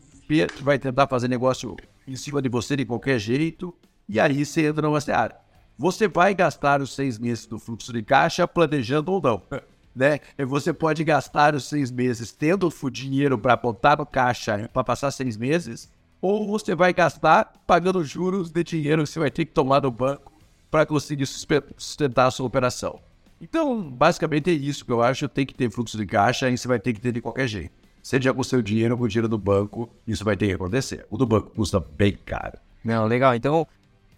vai 0.60 0.78
tentar 0.78 1.06
fazer 1.06 1.28
negócio 1.28 1.76
em 2.06 2.14
cima 2.14 2.42
de 2.42 2.48
você 2.48 2.76
de 2.76 2.84
qualquer 2.84 3.18
jeito. 3.18 3.74
E 4.08 4.18
aí 4.18 4.44
você 4.44 4.66
entra 4.66 4.82
numa 4.82 5.00
seara. 5.00 5.36
Você 5.76 6.08
vai 6.08 6.34
gastar 6.34 6.80
os 6.80 6.94
seis 6.94 7.18
meses 7.18 7.46
do 7.46 7.58
fluxo 7.58 7.92
de 7.92 8.02
caixa 8.02 8.48
planejando 8.48 9.12
ou 9.12 9.20
não. 9.20 9.42
Né? 9.96 10.20
Você 10.46 10.72
pode 10.72 11.02
gastar 11.02 11.56
os 11.56 11.64
seis 11.64 11.90
meses 11.90 12.30
tendo 12.30 12.72
o 12.82 12.90
dinheiro 12.90 13.36
para 13.36 13.56
botar 13.56 13.98
no 13.98 14.06
caixa 14.06 14.70
para 14.72 14.84
passar 14.84 15.10
seis 15.10 15.36
meses, 15.36 15.90
ou 16.22 16.46
você 16.46 16.72
vai 16.72 16.92
gastar 16.92 17.52
pagando 17.66 18.04
juros 18.04 18.48
de 18.48 18.62
dinheiro 18.62 19.02
que 19.02 19.08
você 19.08 19.18
vai 19.18 19.30
ter 19.30 19.44
que 19.44 19.50
tomar 19.50 19.82
no 19.82 19.90
banco 19.90 20.32
para 20.70 20.86
conseguir 20.86 21.26
sustentar 21.26 22.26
a 22.26 22.30
sua 22.30 22.46
operação. 22.46 23.00
Então, 23.40 23.82
basicamente 23.90 24.50
é 24.50 24.52
isso 24.52 24.84
que 24.84 24.92
eu 24.92 25.02
acho. 25.02 25.28
Tem 25.28 25.44
que 25.44 25.54
ter 25.54 25.68
fluxo 25.68 25.96
de 25.96 26.06
caixa 26.06 26.48
e 26.48 26.56
você 26.56 26.68
vai 26.68 26.78
ter 26.78 26.92
que 26.92 27.00
ter 27.00 27.10
de 27.10 27.20
qualquer 27.20 27.48
jeito. 27.48 27.72
Seja 28.02 28.32
com 28.32 28.40
o 28.40 28.44
seu 28.44 28.62
dinheiro 28.62 28.94
ou 28.94 28.98
com 28.98 29.04
o 29.04 29.08
dinheiro 29.08 29.28
do 29.28 29.38
banco, 29.38 29.90
isso 30.06 30.24
vai 30.24 30.36
ter 30.36 30.46
que 30.46 30.54
acontecer. 30.54 31.06
O 31.10 31.16
do 31.16 31.26
banco 31.26 31.50
custa 31.50 31.80
bem 31.80 32.16
caro. 32.24 32.58
Não, 32.84 33.04
legal. 33.04 33.34
Então, 33.34 33.66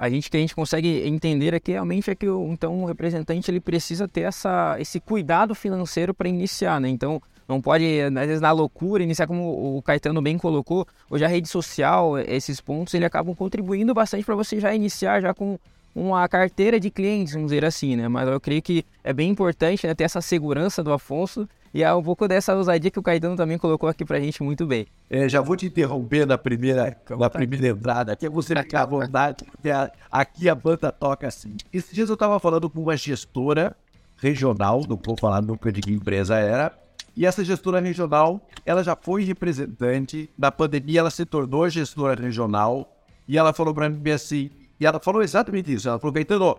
a 0.01 0.09
gente 0.09 0.31
que 0.31 0.37
a 0.39 0.41
gente 0.41 0.55
consegue 0.55 1.07
entender 1.07 1.55
aqui 1.55 1.73
realmente 1.73 2.11
é 2.11 2.15
que 2.15 2.27
o, 2.27 2.51
então 2.51 2.83
o 2.83 2.87
representante 2.87 3.51
ele 3.51 3.61
precisa 3.61 4.09
ter 4.09 4.23
essa, 4.23 4.75
esse 4.81 4.99
cuidado 4.99 5.55
financeiro 5.55 6.15
para 6.15 6.27
iniciar, 6.27 6.81
né? 6.81 6.89
Então 6.89 7.21
não 7.47 7.61
pode 7.61 7.85
às 8.01 8.27
vezes 8.27 8.41
na 8.41 8.51
loucura 8.51 9.03
iniciar 9.03 9.27
como 9.27 9.77
o 9.77 9.83
Caetano 9.83 10.23
bem 10.23 10.39
colocou. 10.39 10.87
Hoje 11.11 11.23
a 11.23 11.29
rede 11.29 11.49
social, 11.49 12.19
esses 12.19 12.63
pontos 12.63 12.95
ele 12.95 13.05
acabam 13.05 13.35
contribuindo 13.35 13.93
bastante 13.93 14.25
para 14.25 14.35
você 14.35 14.59
já 14.59 14.75
iniciar 14.75 15.21
já 15.21 15.35
com 15.35 15.59
uma 15.95 16.27
carteira 16.29 16.81
de 16.81 16.91
clientes, 16.91 17.35
vamos 17.35 17.51
dizer 17.51 17.67
assim, 17.67 17.95
né? 17.95 18.09
Mas 18.09 18.27
eu 18.27 18.41
creio 18.41 18.63
que 18.63 18.87
é 19.05 19.13
bem 19.13 19.29
importante 19.29 19.87
né, 19.87 19.95
ter 19.95 20.05
essa 20.05 20.23
segurança 20.23 20.83
do 20.83 20.95
Afonso 20.95 21.47
e 21.73 21.83
é 21.85 21.95
um 21.95 22.03
pouco 22.03 22.27
dessa 22.27 22.55
ousadia 22.55 22.91
que 22.91 22.99
o 22.99 23.03
Caetano 23.03 23.37
também 23.37 23.57
colocou 23.57 23.89
aqui 23.89 24.05
pra 24.05 24.19
gente 24.19 24.43
muito 24.43 24.67
bem. 24.67 24.87
É, 25.09 25.29
já 25.29 25.41
vou 25.41 25.57
te 25.57 25.67
interromper 25.67 26.27
na 26.27 26.37
primeira, 26.37 26.97
na 27.09 27.31
primeira 27.31 27.69
entrada, 27.69 28.17
que 28.17 28.27
é 28.27 28.29
você 28.29 28.57
ficar 28.57 28.83
à 28.83 28.87
vontade, 28.87 29.45
porque 29.45 29.71
aqui 30.11 30.49
a 30.49 30.55
banda 30.55 30.91
toca 30.91 31.29
assim. 31.29 31.57
Esses 31.73 31.95
dias 31.95 32.11
eu 32.11 32.17
tava 32.17 32.41
falando 32.41 32.69
com 32.69 32.81
uma 32.81 32.97
gestora 32.97 33.77
regional, 34.17 34.83
não 34.89 34.99
vou 35.03 35.17
falar 35.17 35.41
nunca 35.41 35.71
de 35.71 35.81
que 35.81 35.93
empresa 35.93 36.37
era, 36.37 36.77
e 37.17 37.25
essa 37.25 37.45
gestora 37.45 37.81
regional, 37.81 38.41
ela 38.67 38.83
já 38.83 38.97
foi 38.97 39.25
representante, 39.25 40.29
da 40.37 40.51
pandemia 40.51 41.01
ela 41.01 41.11
se 41.11 41.25
tornou 41.25 41.69
gestora 41.69 42.21
regional, 42.21 42.97
e 43.29 43.39
ela 43.39 43.53
falou 43.53 43.73
para 43.73 43.89
mim 43.89 44.11
assim, 44.11 44.51
e 44.79 44.87
ela 44.87 44.99
falou 44.99 45.23
exatamente 45.23 45.73
isso, 45.73 45.89
ela 45.89 45.99
falou, 45.99 46.15
Caetano, 46.15 46.59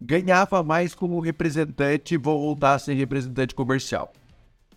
ganhava 0.00 0.62
mais 0.62 0.94
como 0.94 1.20
representante, 1.20 2.16
vou 2.16 2.40
voltar 2.40 2.74
a 2.74 2.78
ser 2.78 2.94
representante 2.94 3.54
comercial. 3.54 4.12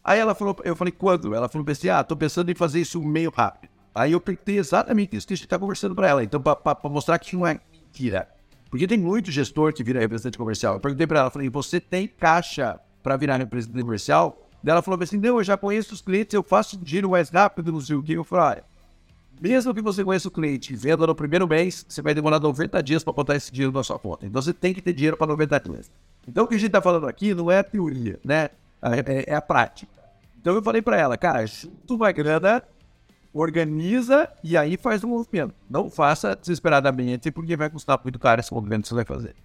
Aí 0.04 0.20
ela 0.20 0.34
falou, 0.34 0.56
eu 0.64 0.76
falei, 0.76 0.92
quando? 0.92 1.34
Ela 1.36 1.48
falou 1.48 1.66
assim, 1.70 1.90
ah, 1.90 2.04
tô 2.04 2.16
pensando 2.16 2.50
em 2.50 2.56
fazer 2.56 2.82
isso 2.82 3.02
meio 3.02 3.32
rápido. 3.32 3.70
Aí 3.94 4.14
eu 4.14 4.22
perguntei 4.22 4.58
exatamente 4.58 5.16
isso 5.16 5.28
que 5.28 5.34
a 5.34 5.38
gente 5.38 5.48
tá 5.48 5.60
conversando 5.60 5.94
para 5.94 6.08
ela. 6.08 6.24
Então, 6.24 6.42
para 6.42 6.90
mostrar 6.90 7.20
que 7.20 7.36
não 7.36 7.46
é 7.46 7.60
mentira. 7.72 8.28
Porque 8.70 8.88
tem 8.88 8.98
muito 8.98 9.30
gestor 9.30 9.74
que 9.74 9.84
vira 9.84 10.00
representante 10.00 10.38
comercial. 10.38 10.76
Eu 10.76 10.80
perguntei 10.80 11.06
para 11.06 11.20
ela, 11.20 11.30
falei, 11.30 11.50
você 11.50 11.80
tem 11.80 12.08
caixa 12.08 12.80
para 13.04 13.18
virar 13.18 13.36
representante 13.38 13.84
comercial? 13.84 14.48
Daí 14.64 14.72
ela 14.72 14.82
falou 14.82 15.02
assim, 15.04 15.18
não, 15.18 15.38
eu 15.38 15.44
já 15.44 15.58
conheço 15.58 15.94
os 15.94 16.02
clientes, 16.02 16.34
eu 16.34 16.42
faço 16.42 16.78
dinheiro 16.78 17.10
mais 17.10 17.30
rápido, 17.30 17.72
não 17.72 17.82
sei 17.82 17.96
o 17.96 18.02
que. 18.02 18.14
Eu 18.14 18.24
falei, 18.24 18.46
olha, 18.46 18.64
mesmo 19.42 19.74
que 19.74 19.82
você 19.82 20.04
conheça 20.04 20.28
o 20.28 20.32
cliente 20.32 20.72
e 20.72 20.76
venda 20.76 21.06
no 21.06 21.16
primeiro 21.16 21.48
mês, 21.48 21.86
você 21.90 22.02
vai 22.02 22.14
demorar 22.14 22.40
90 22.40 22.82
dias 22.82 23.04
para 23.04 23.12
botar 23.12 23.36
esse 23.36 23.52
dinheiro 23.52 23.74
na 23.74 23.84
sua 23.84 24.00
conta. 24.00 24.26
Então 24.26 24.42
você 24.42 24.54
tem 24.54 24.74
que 24.74 24.82
ter 24.82 24.94
dinheiro 24.94 25.18
para 25.18 25.28
90 25.28 25.60
dias. 25.60 25.92
Então 26.28 26.46
o 26.46 26.48
que 26.48 26.56
a 26.56 26.58
gente 26.58 26.68
está 26.68 26.82
falando 26.82 27.08
aqui 27.08 27.34
não 27.34 27.52
é 27.52 27.62
teoria, 27.64 28.20
né? 28.24 28.50
É, 28.82 29.32
é 29.32 29.36
a 29.36 29.42
prática. 29.42 29.92
Então 30.40 30.56
eu 30.56 30.64
falei 30.64 30.82
para 30.82 30.98
ela, 30.98 31.18
cara, 31.18 31.46
junta 31.46 31.94
uma 31.94 32.12
grana, 32.12 32.64
organiza 33.34 34.30
e 34.44 34.58
aí 34.58 34.76
faz 34.78 35.04
o 35.04 35.08
movimento. 35.08 35.54
Não 35.70 35.90
faça 35.90 36.36
desesperadamente, 36.36 37.32
porque 37.32 37.56
vai 37.56 37.70
custar 37.70 38.00
muito 38.04 38.18
caro 38.18 38.42
esse 38.42 38.54
movimento 38.54 38.84
que 38.84 38.90
você 38.90 38.96
vai 38.96 39.06
fazer. 39.06 39.36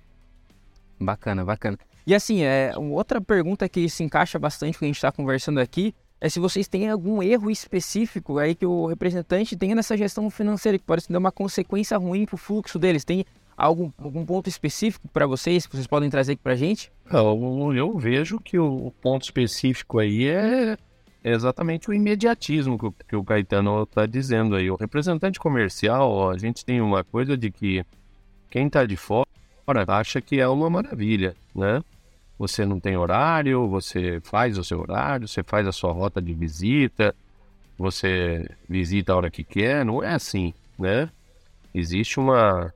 Bacana, 0.99 1.45
bacana. 1.45 1.79
E 2.07 2.15
assim, 2.15 2.43
é, 2.43 2.73
outra 2.77 3.21
pergunta 3.21 3.69
que 3.69 3.89
se 3.89 4.03
encaixa 4.03 4.39
bastante 4.39 4.75
com 4.75 4.79
o 4.79 4.81
que 4.81 4.85
a 4.87 4.89
gente 4.89 4.97
está 4.97 5.13
conversando 5.13 5.61
aqui 5.61 5.95
é 6.21 6.29
se 6.29 6.41
vocês 6.41 6.67
têm 6.67 6.89
algum 6.89 7.23
erro 7.23 7.51
específico 7.51 8.39
aí 8.39 8.55
que 8.55 8.65
o 8.65 8.87
representante 8.87 9.57
tenha 9.57 9.75
nessa 9.75 9.97
gestão 9.97 10.31
financeira, 10.31 10.79
que 10.79 10.85
pode 10.85 11.03
ser 11.03 11.17
uma 11.17 11.31
consequência 11.31 11.99
ruim 11.99 12.25
para 12.25 12.37
o 12.37 12.39
fluxo 12.39 12.79
deles. 12.79 13.05
Tem 13.05 13.25
algum, 13.57 13.91
algum 13.99 14.25
ponto 14.25 14.49
específico 14.49 15.09
para 15.09 15.27
vocês 15.27 15.67
que 15.67 15.75
vocês 15.75 15.87
podem 15.87 16.11
trazer 16.11 16.33
aqui 16.33 16.43
para 16.43 16.53
a 16.53 16.57
gente? 16.57 16.93
Eu, 17.11 17.73
eu, 17.75 17.99
vejo 17.99 18.39
que 18.39 18.59
o 18.59 18.93
ponto 19.01 19.23
específico 19.23 19.99
aí 19.99 20.29
é, 20.29 20.77
é 21.25 21.33
exatamente 21.33 21.89
o 21.89 21.95
imediatismo 21.95 22.79
que 22.79 22.87
o, 22.87 22.93
que 22.93 23.17
o 23.17 23.25
Caetano 23.25 23.85
está 23.85 24.05
dizendo 24.05 24.57
aí. 24.57 24.71
O 24.71 24.77
representante 24.77 25.39
comercial, 25.39 26.31
a 26.31 26.37
gente 26.37 26.65
tem 26.65 26.81
uma 26.81 27.03
coisa 27.03 27.37
de 27.37 27.51
que 27.51 27.85
quem 28.51 28.67
está 28.67 28.85
de 28.85 28.97
fora 28.97 29.27
acha 29.89 30.21
que 30.21 30.41
é 30.41 30.47
uma 30.47 30.71
maravilha, 30.71 31.35
né? 31.55 31.83
Você 32.39 32.67
não 32.67 32.79
tem 32.79 32.97
horário, 32.97 33.67
você 33.67 34.21
faz 34.23 34.59
o 34.59 34.65
seu 34.65 34.81
horário, 34.81 35.27
você 35.27 35.43
faz 35.43 35.67
a 35.67 35.73
sua 35.73 35.91
rota 35.93 36.21
de 36.21 36.35
visita, 36.35 37.15
você 37.79 38.49
visita 38.69 39.13
a 39.13 39.17
hora 39.17 39.31
que 39.31 39.43
quer, 39.43 39.85
não 39.85 40.03
é 40.03 40.15
assim, 40.15 40.53
né? 40.79 41.11
Existe 41.75 42.21
uma, 42.21 42.73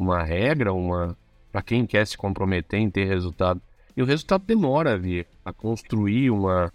uma 0.00 0.22
regra, 0.22 0.72
uma 0.72 1.16
para 1.52 1.62
quem 1.62 1.84
quer 1.84 2.06
se 2.06 2.16
comprometer 2.16 2.80
em 2.80 2.90
ter 2.90 3.04
resultado. 3.04 3.60
E 3.96 4.02
o 4.02 4.06
resultado 4.06 4.44
demora 4.46 4.94
a 4.94 4.96
vir, 4.96 5.26
a 5.44 5.52
construir 5.52 6.30
uma, 6.30 6.72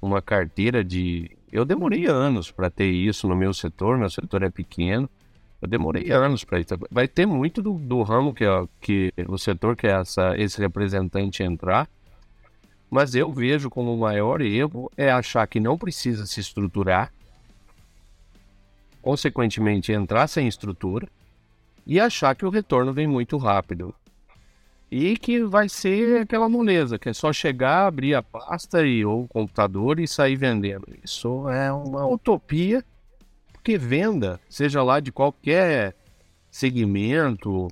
uma 0.00 0.20
carteira 0.20 0.82
de. 0.82 1.30
Eu 1.52 1.64
demorei 1.64 2.06
anos 2.06 2.50
para 2.50 2.70
ter 2.70 2.90
isso 2.90 3.28
no 3.28 3.36
meu 3.36 3.52
setor, 3.54 3.96
meu 3.96 4.10
setor 4.10 4.42
é 4.42 4.50
pequeno. 4.50 5.08
Eu 5.62 5.68
demorei 5.68 6.10
anos 6.10 6.42
para 6.44 6.58
isso. 6.58 6.74
Vai 6.90 7.06
ter 7.06 7.26
muito 7.26 7.62
do, 7.62 7.74
do 7.74 8.02
ramo 8.02 8.34
que, 8.34 8.44
que 8.80 9.12
o 9.28 9.38
setor 9.38 9.76
que 9.76 9.86
essa, 9.86 10.36
esse 10.36 10.60
representante 10.60 11.42
entrar, 11.42 11.88
mas 12.90 13.14
eu 13.14 13.32
vejo 13.32 13.70
como 13.70 13.94
o 13.94 13.98
maior 13.98 14.40
erro 14.40 14.90
é 14.96 15.10
achar 15.10 15.46
que 15.46 15.60
não 15.60 15.78
precisa 15.78 16.26
se 16.26 16.40
estruturar, 16.40 17.12
consequentemente 19.00 19.92
entrar 19.92 20.26
sem 20.26 20.48
estrutura 20.48 21.08
e 21.86 22.00
achar 22.00 22.34
que 22.34 22.46
o 22.46 22.50
retorno 22.50 22.92
vem 22.92 23.06
muito 23.06 23.36
rápido. 23.36 23.94
E 24.90 25.16
que 25.16 25.42
vai 25.42 25.68
ser 25.68 26.22
aquela 26.22 26.48
moleza, 26.48 26.98
que 26.98 27.08
é 27.08 27.12
só 27.12 27.32
chegar, 27.32 27.86
abrir 27.86 28.14
a 28.14 28.22
pasta 28.22 28.86
e, 28.86 29.04
ou 29.04 29.24
o 29.24 29.28
computador 29.28 29.98
e 29.98 30.06
sair 30.06 30.36
vendendo. 30.36 30.86
Isso 31.02 31.48
é 31.48 31.72
uma 31.72 32.06
utopia 32.06 32.84
porque 33.64 33.78
venda, 33.78 34.38
seja 34.46 34.82
lá 34.82 35.00
de 35.00 35.10
qualquer 35.10 35.96
segmento, 36.50 37.68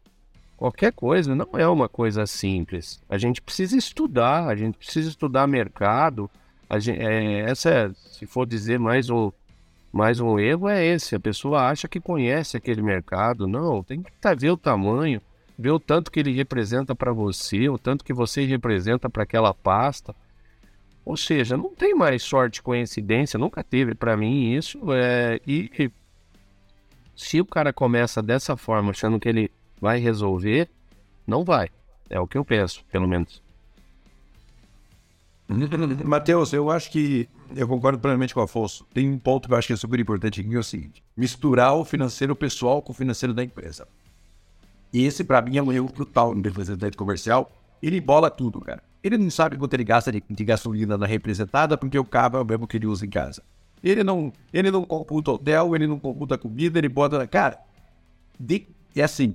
qualquer 0.57 0.90
coisa, 0.90 1.35
não 1.35 1.47
é 1.52 1.69
uma 1.69 1.87
coisa 1.87 2.26
simples. 2.26 2.99
A 3.11 3.19
gente 3.19 3.42
precisa 3.42 3.76
estudar, 3.76 4.49
a 4.49 4.57
gente 4.57 4.78
precisa 4.78 5.11
estudar 5.11 5.47
mercado. 5.47 6.31
Gente, 6.78 6.99
é, 6.99 7.40
essa 7.40 7.69
é, 7.69 7.90
se 7.95 8.25
for 8.25 8.47
dizer 8.47 8.78
mais 8.78 9.11
um, 9.11 9.31
mais 9.93 10.19
um 10.21 10.39
erro, 10.39 10.69
é 10.69 10.85
esse. 10.85 11.15
A 11.15 11.21
pessoa 11.21 11.69
acha 11.69 11.87
que 11.87 12.01
conhece 12.01 12.57
aquele 12.57 12.81
mercado. 12.81 13.47
Não, 13.47 13.83
tem 13.83 14.03
que 14.03 14.11
tá, 14.13 14.35
ver 14.35 14.51
o 14.51 14.57
tamanho, 14.57 15.21
ver 15.59 15.71
o 15.71 15.79
tanto 15.79 16.11
que 16.11 16.21
ele 16.21 16.33
representa 16.33 16.95
para 16.95 17.13
você, 17.13 17.69
o 17.69 17.79
tanto 17.79 18.05
que 18.05 18.15
você 18.15 18.45
representa 18.47 19.11
para 19.11 19.23
aquela 19.23 19.53
pasta. 19.53 20.15
Ou 21.05 21.17
seja, 21.17 21.57
não 21.57 21.75
tem 21.75 21.95
mais 21.95 22.23
sorte 22.23 22.63
coincidência, 22.63 23.39
nunca 23.39 23.63
teve 23.63 23.95
para 23.95 24.17
mim 24.17 24.55
isso. 24.55 24.81
É, 24.93 25.41
e 25.47 25.91
se 27.15 27.41
o 27.41 27.45
cara 27.45 27.73
começa 27.73 28.23
dessa 28.23 28.57
forma, 28.57 28.91
achando 28.91 29.21
que 29.21 29.29
ele 29.29 29.51
vai 29.81 29.99
resolver, 29.99 30.69
não 31.27 31.45
vai. 31.45 31.69
É 32.09 32.19
o 32.19 32.27
que 32.27 32.39
eu 32.39 32.45
penso, 32.45 32.85
pelo 32.91 33.07
menos. 33.07 33.43
Matheus, 36.05 36.53
eu 36.53 36.71
acho 36.71 36.91
que 36.91 37.29
eu 37.55 37.69
concordo 37.69 37.99
plenamente 37.99 38.33
com 38.33 38.41
o 38.41 38.45
Afonso. 38.45 38.87
Tem 38.93 39.09
um 39.09 39.19
ponto 39.19 39.49
que 39.49 39.55
eu 39.55 39.59
acho 39.59 39.67
que 39.67 39.73
é 39.73 39.77
super 39.77 39.99
importante 40.01 40.41
aqui, 40.41 40.49
que 40.49 40.57
é 40.57 40.59
o 40.59 40.65
seguinte: 40.65 41.03
misturar 41.17 41.75
o 41.75 41.85
financeiro 41.85 42.35
pessoal 42.35 42.81
com 42.81 42.93
o 42.93 42.95
financeiro 42.95 43.35
da 43.35 43.43
empresa. 43.43 43.87
E 44.93 45.05
esse, 45.05 45.25
para 45.25 45.41
mim, 45.41 45.57
é 45.57 45.63
um 45.63 45.73
erro 45.73 45.91
brutal 45.93 46.35
no 46.35 46.43
representante 46.43 46.97
comercial. 46.97 47.51
Ele 47.83 48.01
bola 48.01 48.31
tudo, 48.31 48.61
cara. 48.61 48.83
Ele 49.03 49.19
não 49.19 49.31
sabe 49.31 49.57
quanto 49.57 49.75
ele 49.75 49.85
gasta 49.85 50.13
de, 50.13 50.23
de 50.29 50.45
gasolina 50.45 50.97
na 50.97 51.07
representada, 51.07 51.77
porque 51.77 51.99
o 51.99 52.05
carro 52.05 52.37
é 52.37 52.41
o 52.41 52.45
mesmo 52.45 52.67
que 52.67 52.77
ele 52.77 52.87
usa 52.87 53.05
em 53.05 53.11
casa. 53.11 53.43
Ele 53.83 54.05
não, 54.05 54.33
ele 54.53 54.71
não 54.71 54.85
computa 54.85 55.33
hotel, 55.33 55.75
ele 55.75 55.87
não 55.87 55.99
computa 55.99 56.39
comida, 56.39 56.79
ele 56.79 56.89
bota. 56.89 57.27
Cara, 57.27 57.59
de, 58.39 58.69
é 58.95 59.03
assim, 59.03 59.35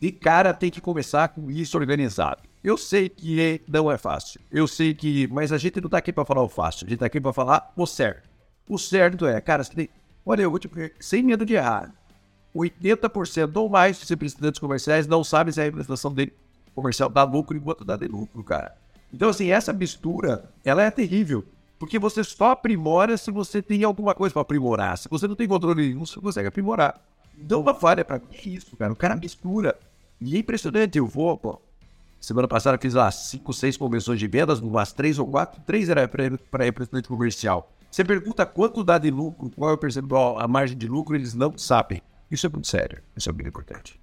de 0.00 0.10
cara 0.10 0.52
tem 0.52 0.70
que 0.70 0.80
começar 0.80 1.28
com 1.28 1.50
isso 1.50 1.78
organizado. 1.78 2.42
Eu 2.66 2.76
sei 2.76 3.08
que 3.08 3.40
é, 3.40 3.60
não 3.68 3.88
é 3.92 3.96
fácil. 3.96 4.40
Eu 4.50 4.66
sei 4.66 4.92
que. 4.92 5.28
Mas 5.28 5.52
a 5.52 5.56
gente 5.56 5.80
não 5.80 5.88
tá 5.88 5.98
aqui 5.98 6.12
para 6.12 6.24
falar 6.24 6.42
o 6.42 6.48
fácil, 6.48 6.84
a 6.84 6.90
gente 6.90 6.98
tá 6.98 7.06
aqui 7.06 7.20
para 7.20 7.32
falar 7.32 7.72
o 7.76 7.86
certo. 7.86 8.28
O 8.68 8.76
certo 8.76 9.24
é, 9.24 9.40
cara, 9.40 9.62
você 9.62 9.72
tem. 9.72 9.88
Olha, 10.24 10.42
eu 10.42 10.50
vou 10.50 10.58
te 10.58 10.68
sem 10.98 11.22
medo 11.22 11.46
de 11.46 11.54
errar. 11.54 11.94
80% 12.52 13.54
ou 13.54 13.68
mais 13.68 14.00
dos 14.00 14.08
representantes 14.08 14.58
comerciais 14.58 15.06
não 15.06 15.22
sabem 15.22 15.52
se 15.52 15.60
a 15.60 15.62
representação 15.64 16.12
dele 16.12 16.32
comercial 16.74 17.08
dá 17.08 17.22
lucro 17.22 17.56
enquanto 17.56 17.84
dá 17.84 17.96
de 17.96 18.08
lucro, 18.08 18.42
cara. 18.42 18.76
Então, 19.14 19.28
assim, 19.28 19.52
essa 19.52 19.72
mistura, 19.72 20.50
ela 20.64 20.82
é 20.82 20.90
terrível. 20.90 21.44
Porque 21.78 22.00
você 22.00 22.24
só 22.24 22.50
aprimora 22.50 23.16
se 23.16 23.30
você 23.30 23.62
tem 23.62 23.84
alguma 23.84 24.12
coisa 24.12 24.32
para 24.32 24.42
aprimorar. 24.42 24.98
Se 24.98 25.08
você 25.08 25.28
não 25.28 25.36
tem 25.36 25.46
controle 25.46 25.86
nenhum, 25.86 26.04
você 26.04 26.18
consegue 26.18 26.48
aprimorar. 26.48 27.00
Então, 27.38 27.60
uma 27.60 27.74
falha 27.74 28.04
para 28.04 28.18
mim 28.18 28.26
é 28.32 28.48
isso, 28.48 28.76
cara. 28.76 28.92
O 28.92 28.96
cara 28.96 29.14
mistura. 29.14 29.78
E 30.20 30.34
é 30.34 30.40
impressionante. 30.40 30.98
Eu 30.98 31.06
vou, 31.06 31.38
pô. 31.38 31.60
Semana 32.20 32.48
passada 32.48 32.78
fiz 32.78 32.94
lá 32.94 33.10
cinco, 33.10 33.52
seis 33.52 33.76
convenções 33.76 34.18
de 34.18 34.26
vendas, 34.26 34.60
umas 34.60 34.92
três 34.92 35.18
ou 35.18 35.26
quatro. 35.26 35.60
Três 35.64 35.88
era 35.88 36.08
para 36.08 36.64
representante 36.64 37.08
comercial. 37.08 37.72
Você 37.90 38.04
pergunta 38.04 38.44
quanto 38.44 38.82
dá 38.82 38.98
de 38.98 39.10
lucro, 39.10 39.50
qual 39.50 39.70
é 39.70 39.74
o 39.74 39.78
percentual, 39.78 40.38
a 40.38 40.46
margem 40.48 40.76
de 40.76 40.86
lucro, 40.86 41.14
eles 41.14 41.34
não 41.34 41.56
sabem. 41.56 42.02
Isso 42.30 42.46
é 42.46 42.50
muito 42.50 42.66
sério. 42.66 43.00
Isso 43.16 43.28
é 43.28 43.32
muito 43.32 43.48
importante. 43.48 44.00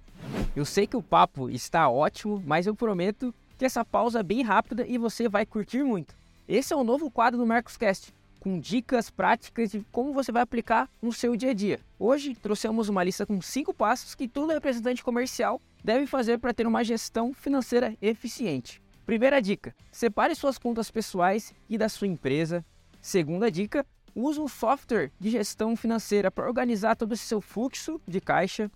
Eu 0.56 0.64
sei 0.64 0.86
que 0.86 0.96
o 0.96 1.02
papo 1.02 1.50
está 1.50 1.88
ótimo, 1.88 2.42
mas 2.46 2.66
eu 2.66 2.74
prometo 2.74 3.34
que 3.58 3.64
essa 3.64 3.84
pausa 3.84 4.20
é 4.20 4.22
bem 4.22 4.42
rápida 4.42 4.86
e 4.86 4.98
você 4.98 5.28
vai 5.28 5.44
curtir 5.44 5.82
muito. 5.82 6.14
Esse 6.48 6.72
é 6.72 6.76
o 6.76 6.84
novo 6.84 7.10
quadro 7.10 7.38
do 7.38 7.46
Mercoscast, 7.46 8.12
com 8.44 8.60
dicas 8.60 9.08
práticas 9.08 9.70
de 9.70 9.80
como 9.90 10.12
você 10.12 10.30
vai 10.30 10.42
aplicar 10.42 10.90
no 11.00 11.14
seu 11.14 11.34
dia 11.34 11.52
a 11.52 11.54
dia. 11.54 11.80
Hoje 11.98 12.34
trouxemos 12.34 12.90
uma 12.90 13.02
lista 13.02 13.24
com 13.24 13.40
cinco 13.40 13.72
passos 13.72 14.14
que 14.14 14.28
todo 14.28 14.52
representante 14.52 15.02
comercial 15.02 15.62
deve 15.82 16.06
fazer 16.06 16.38
para 16.38 16.52
ter 16.52 16.66
uma 16.66 16.84
gestão 16.84 17.32
financeira 17.32 17.96
eficiente. 18.02 18.82
Primeira 19.06 19.40
dica: 19.40 19.74
separe 19.90 20.34
suas 20.34 20.58
contas 20.58 20.90
pessoais 20.90 21.54
e 21.70 21.78
da 21.78 21.88
sua 21.88 22.06
empresa. 22.06 22.62
Segunda 23.00 23.50
dica: 23.50 23.86
use 24.14 24.38
um 24.38 24.46
software 24.46 25.10
de 25.18 25.30
gestão 25.30 25.74
financeira 25.74 26.30
para 26.30 26.46
organizar 26.46 26.96
todo 26.96 27.12
o 27.12 27.16
seu 27.16 27.40
fluxo 27.40 27.98
de 28.06 28.20
caixa. 28.20 28.70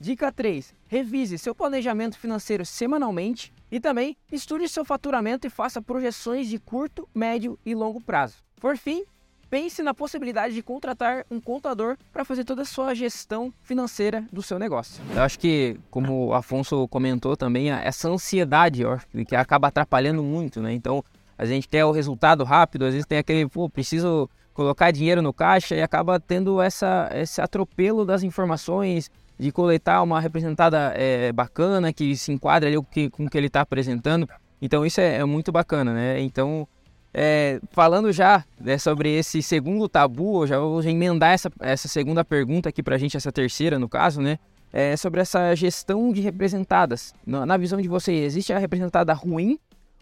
Dica 0.00 0.32
3: 0.32 0.74
revise 0.88 1.38
seu 1.38 1.54
planejamento 1.54 2.18
financeiro 2.18 2.66
semanalmente 2.66 3.52
e 3.70 3.78
também 3.78 4.16
estude 4.32 4.68
seu 4.68 4.84
faturamento 4.84 5.46
e 5.46 5.50
faça 5.50 5.80
projeções 5.80 6.48
de 6.48 6.58
curto, 6.58 7.08
médio 7.14 7.56
e 7.64 7.72
longo 7.72 8.00
prazo. 8.00 8.42
Por 8.62 8.76
fim, 8.76 9.04
pense 9.52 9.82
na 9.82 9.92
possibilidade 9.92 10.54
de 10.54 10.62
contratar 10.62 11.26
um 11.30 11.38
contador 11.38 11.98
para 12.10 12.24
fazer 12.24 12.42
toda 12.42 12.62
a 12.62 12.64
sua 12.64 12.94
gestão 12.94 13.52
financeira 13.60 14.24
do 14.32 14.40
seu 14.40 14.58
negócio. 14.58 15.04
Eu 15.14 15.20
acho 15.20 15.38
que, 15.38 15.78
como 15.90 16.28
o 16.28 16.32
Afonso 16.34 16.88
comentou 16.88 17.36
também, 17.36 17.70
essa 17.70 18.08
ansiedade 18.08 18.82
ó, 18.82 18.96
que 19.28 19.36
acaba 19.36 19.68
atrapalhando 19.68 20.22
muito, 20.22 20.62
né? 20.62 20.72
Então, 20.72 21.04
a 21.36 21.44
gente 21.44 21.68
quer 21.68 21.84
o 21.84 21.90
resultado 21.90 22.44
rápido, 22.44 22.86
às 22.86 22.94
vezes 22.94 23.06
tem 23.06 23.18
aquele, 23.18 23.46
pô, 23.46 23.68
preciso 23.68 24.26
colocar 24.54 24.90
dinheiro 24.90 25.20
no 25.20 25.34
caixa 25.34 25.74
e 25.74 25.82
acaba 25.82 26.18
tendo 26.18 26.58
essa, 26.58 27.10
esse 27.12 27.38
atropelo 27.38 28.06
das 28.06 28.22
informações, 28.22 29.10
de 29.38 29.52
coletar 29.52 30.00
uma 30.02 30.18
representada 30.18 30.94
é, 30.96 31.30
bacana 31.30 31.92
que 31.92 32.16
se 32.16 32.32
enquadra 32.32 32.70
ali 32.70 32.76
com, 32.78 32.84
que, 32.84 33.10
com 33.10 33.26
o 33.26 33.28
que 33.28 33.36
ele 33.36 33.48
está 33.48 33.60
apresentando. 33.60 34.26
Então 34.62 34.86
isso 34.86 34.98
é, 34.98 35.16
é, 35.16 35.24
muito 35.26 35.52
bacana, 35.52 35.92
né? 35.92 36.20
Então, 36.22 36.66
é, 37.14 37.60
falando 37.70 38.10
já 38.12 38.44
né, 38.58 38.78
sobre 38.78 39.10
esse 39.10 39.42
segundo 39.42 39.88
tabu, 39.88 40.42
eu 40.42 40.46
já 40.46 40.58
vou 40.58 40.82
emendar 40.82 41.32
essa, 41.32 41.50
essa 41.60 41.88
segunda 41.88 42.24
pergunta 42.24 42.68
aqui 42.68 42.82
para 42.82 42.94
a 42.94 42.98
gente, 42.98 43.16
essa 43.16 43.30
terceira 43.30 43.78
no 43.78 43.88
caso, 43.88 44.20
né? 44.20 44.38
É 44.72 44.96
sobre 44.96 45.20
essa 45.20 45.54
gestão 45.54 46.10
de 46.10 46.22
representadas. 46.22 47.14
Na, 47.26 47.44
na 47.44 47.56
visão 47.58 47.80
de 47.80 47.88
vocês, 47.88 48.24
existe 48.24 48.54
a 48.54 48.58
representada 48.58 49.12
ruim 49.12 49.58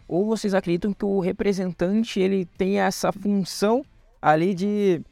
ou 0.07 0.27
vocês 0.27 0.55
acreditam 0.55 0.93
que 0.93 1.05
o 1.05 1.19
representante 1.19 2.21
ele 2.21 2.45
tem 2.45 2.81
essa 2.81 3.11
função 3.11 3.85
ali 4.23 4.55
de 4.55 5.03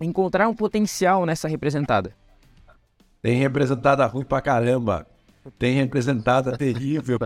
encontrar 0.00 0.48
um 0.48 0.54
potencial 0.54 1.26
nessa 1.26 1.48
representada? 1.48 2.14
Tem 3.20 3.38
representada 3.38 4.06
ruim 4.06 4.24
pra 4.24 4.40
caramba. 4.40 5.06
Tem 5.58 5.74
representada 5.74 6.56
terrível. 6.56 7.18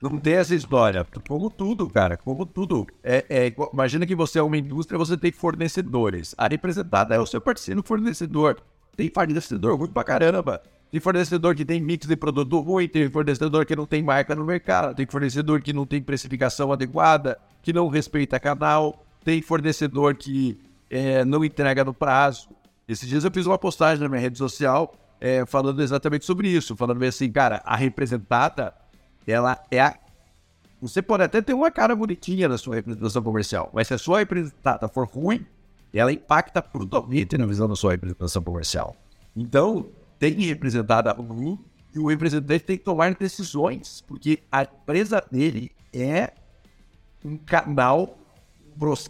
Não 0.00 0.16
tem 0.16 0.34
essa 0.34 0.54
história. 0.54 1.04
Como 1.26 1.50
tudo, 1.50 1.88
cara. 1.88 2.16
Como 2.16 2.46
tudo. 2.46 2.86
É, 3.02 3.24
é, 3.28 3.54
imagina 3.72 4.06
que 4.06 4.14
você 4.14 4.38
é 4.38 4.42
uma 4.42 4.56
indústria, 4.56 4.96
você 4.96 5.16
tem 5.16 5.32
fornecedores. 5.32 6.34
A 6.38 6.46
representada 6.46 7.14
é 7.14 7.18
o 7.18 7.26
seu 7.26 7.40
parceiro 7.40 7.82
fornecedor. 7.84 8.60
Tem 8.96 9.10
fornecedor 9.12 9.76
ruim 9.76 9.88
pra 9.88 10.04
caramba. 10.04 10.62
Tem 10.90 11.00
fornecedor 11.00 11.54
que 11.54 11.64
tem 11.64 11.80
mix 11.80 12.06
de 12.06 12.16
produto 12.16 12.60
ruim, 12.60 12.88
tem 12.88 13.10
fornecedor 13.10 13.66
que 13.66 13.76
não 13.76 13.84
tem 13.84 14.02
marca 14.02 14.34
no 14.34 14.44
mercado, 14.44 14.94
tem 14.94 15.06
fornecedor 15.06 15.60
que 15.60 15.72
não 15.72 15.84
tem 15.84 16.00
precificação 16.00 16.72
adequada, 16.72 17.38
que 17.62 17.74
não 17.74 17.88
respeita 17.88 18.40
canal, 18.40 19.04
tem 19.22 19.42
fornecedor 19.42 20.14
que 20.14 20.58
é, 20.88 21.26
não 21.26 21.44
entrega 21.44 21.84
no 21.84 21.92
prazo. 21.92 22.48
Esses 22.88 23.06
dias 23.06 23.22
eu 23.22 23.30
fiz 23.30 23.44
uma 23.44 23.58
postagem 23.58 24.02
na 24.02 24.08
minha 24.08 24.20
rede 24.20 24.38
social 24.38 24.94
é, 25.20 25.44
falando 25.44 25.82
exatamente 25.82 26.24
sobre 26.24 26.48
isso, 26.48 26.74
falando 26.74 27.02
assim, 27.02 27.30
cara, 27.30 27.60
a 27.66 27.76
representada, 27.76 28.72
ela 29.30 29.62
é 29.70 29.80
a... 29.80 29.98
Você 30.80 31.02
pode 31.02 31.24
até 31.24 31.42
ter 31.42 31.54
uma 31.54 31.70
cara 31.70 31.94
bonitinha 31.96 32.48
na 32.48 32.56
sua 32.56 32.76
representação 32.76 33.22
comercial, 33.22 33.70
mas 33.72 33.88
se 33.88 33.94
a 33.94 33.98
sua 33.98 34.20
representada 34.20 34.88
for 34.88 35.08
ruim, 35.08 35.44
ela 35.92 36.12
impacta 36.12 36.62
brutalmente 36.62 37.36
na 37.36 37.46
visão 37.46 37.68
da 37.68 37.74
sua 37.74 37.92
representação 37.92 38.42
comercial. 38.42 38.94
Então, 39.34 39.86
tem 40.18 40.32
representada 40.42 41.12
ruim 41.12 41.58
e 41.94 41.98
o 41.98 42.06
representante 42.06 42.64
tem 42.64 42.78
que 42.78 42.84
tomar 42.84 43.14
decisões, 43.14 44.04
porque 44.06 44.40
a 44.52 44.62
empresa 44.62 45.24
dele 45.30 45.72
é 45.92 46.32
um 47.24 47.36
canal, 47.36 48.16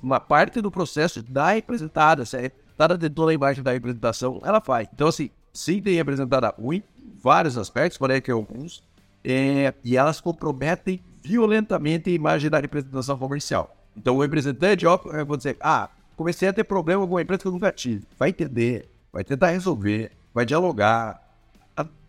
uma 0.02 0.20
parte 0.20 0.60
do 0.60 0.70
processo 0.70 1.22
da 1.22 1.50
representada. 1.50 2.24
Se 2.24 2.36
a 2.36 2.40
representada 2.40 2.96
tentou 2.96 3.26
lá 3.26 3.34
embaixo 3.34 3.62
da 3.62 3.72
representação, 3.72 4.40
ela 4.44 4.60
faz. 4.60 4.88
Então, 4.92 5.08
assim, 5.08 5.30
sim, 5.52 5.82
tem 5.82 5.94
representada 5.94 6.54
ruim, 6.58 6.82
vários 7.22 7.58
aspectos, 7.58 7.98
porém 7.98 8.22
que 8.22 8.30
alguns, 8.30 8.82
é, 9.30 9.74
e 9.84 9.96
elas 9.96 10.20
comprometem 10.20 11.02
violentamente 11.22 12.08
a 12.08 12.12
imagem 12.12 12.48
da 12.48 12.58
representação 12.58 13.18
comercial. 13.18 13.76
Então, 13.96 14.16
o 14.16 14.22
representante, 14.22 14.86
ó, 14.86 14.98
eu 15.12 15.26
vou 15.26 15.36
dizer, 15.36 15.56
ah, 15.60 15.90
comecei 16.16 16.48
a 16.48 16.52
ter 16.52 16.64
problema 16.64 17.06
com 17.06 17.14
uma 17.14 17.22
empresa 17.22 17.42
que 17.42 17.48
eu 17.48 17.52
nunca 17.52 17.70
tive. 17.70 18.06
Vai 18.18 18.30
entender, 18.30 18.88
vai 19.12 19.24
tentar 19.24 19.50
resolver, 19.50 20.12
vai 20.32 20.46
dialogar, 20.46 21.22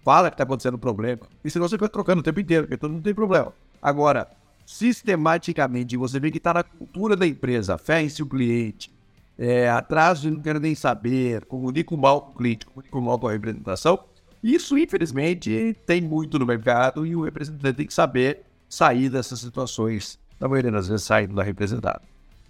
fala 0.03 0.29
que 0.29 0.35
está 0.35 0.43
acontecendo 0.43 0.75
um 0.75 0.79
problema. 0.79 1.21
E 1.43 1.49
senão 1.49 1.67
você 1.67 1.75
fica 1.75 1.89
trocando 1.89 2.21
o 2.21 2.23
tempo 2.23 2.39
inteiro, 2.39 2.63
porque 2.63 2.77
todo 2.77 2.91
mundo 2.91 3.03
tem 3.03 3.13
problema. 3.13 3.53
Agora, 3.81 4.29
sistematicamente, 4.65 5.97
você 5.97 6.19
vê 6.19 6.31
que 6.31 6.37
está 6.37 6.53
na 6.53 6.63
cultura 6.63 7.15
da 7.15 7.27
empresa, 7.27 7.77
fé 7.77 8.01
em 8.01 8.09
seu 8.09 8.25
cliente, 8.25 8.91
é, 9.37 9.69
atraso 9.69 10.27
e 10.27 10.31
não 10.31 10.41
quero 10.41 10.59
nem 10.59 10.75
saber, 10.75 11.45
comunico 11.45 11.95
mal 11.97 12.21
com 12.21 12.31
o 12.31 12.35
cliente, 12.35 12.65
comunico 12.65 13.01
mal 13.01 13.19
com 13.19 13.27
a 13.27 13.31
representação. 13.31 13.99
Isso, 14.43 14.77
infelizmente, 14.77 15.75
tem 15.85 16.01
muito 16.01 16.39
no 16.39 16.45
mercado 16.45 17.05
e 17.05 17.15
o 17.15 17.23
representante 17.23 17.75
tem 17.75 17.87
que 17.87 17.93
saber 17.93 18.41
sair 18.67 19.09
dessas 19.09 19.39
situações, 19.39 20.19
na 20.39 20.47
maioria 20.47 20.71
das 20.71 20.87
vezes 20.87 21.05
saindo 21.05 21.35
da 21.35 21.43
representada. 21.43 22.01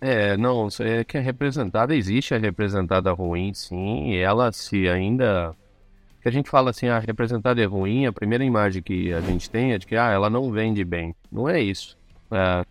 É, 0.02 0.38
não, 0.38 0.70
é 0.80 1.04
que 1.04 1.18
a 1.18 1.22
representada 1.22 1.96
existe, 1.96 2.34
a 2.34 2.38
representada 2.38 3.12
ruim, 3.12 3.54
sim, 3.54 4.12
e 4.12 4.18
ela 4.18 4.52
se 4.52 4.88
ainda 4.88 5.56
que 6.22 6.28
a 6.28 6.32
gente 6.32 6.50
fala 6.50 6.70
assim, 6.70 6.88
a 6.88 6.98
ah, 6.98 7.00
representada 7.00 7.62
é 7.62 7.66
ruim, 7.66 8.06
a 8.06 8.14
primeira 8.14 8.44
imagem 8.44 8.82
que 8.84 9.14
a 9.14 9.22
gente 9.22 9.50
tem 9.50 9.74
é 9.74 9.78
de 9.78 9.88
que 9.88 9.96
ah, 9.96 10.10
ela 10.12 10.30
não 10.30 10.52
vende 10.52 10.84
bem. 10.84 11.16
Não 11.32 11.48
é 11.48 11.62
isso. 11.62 11.98
É, 12.32 12.66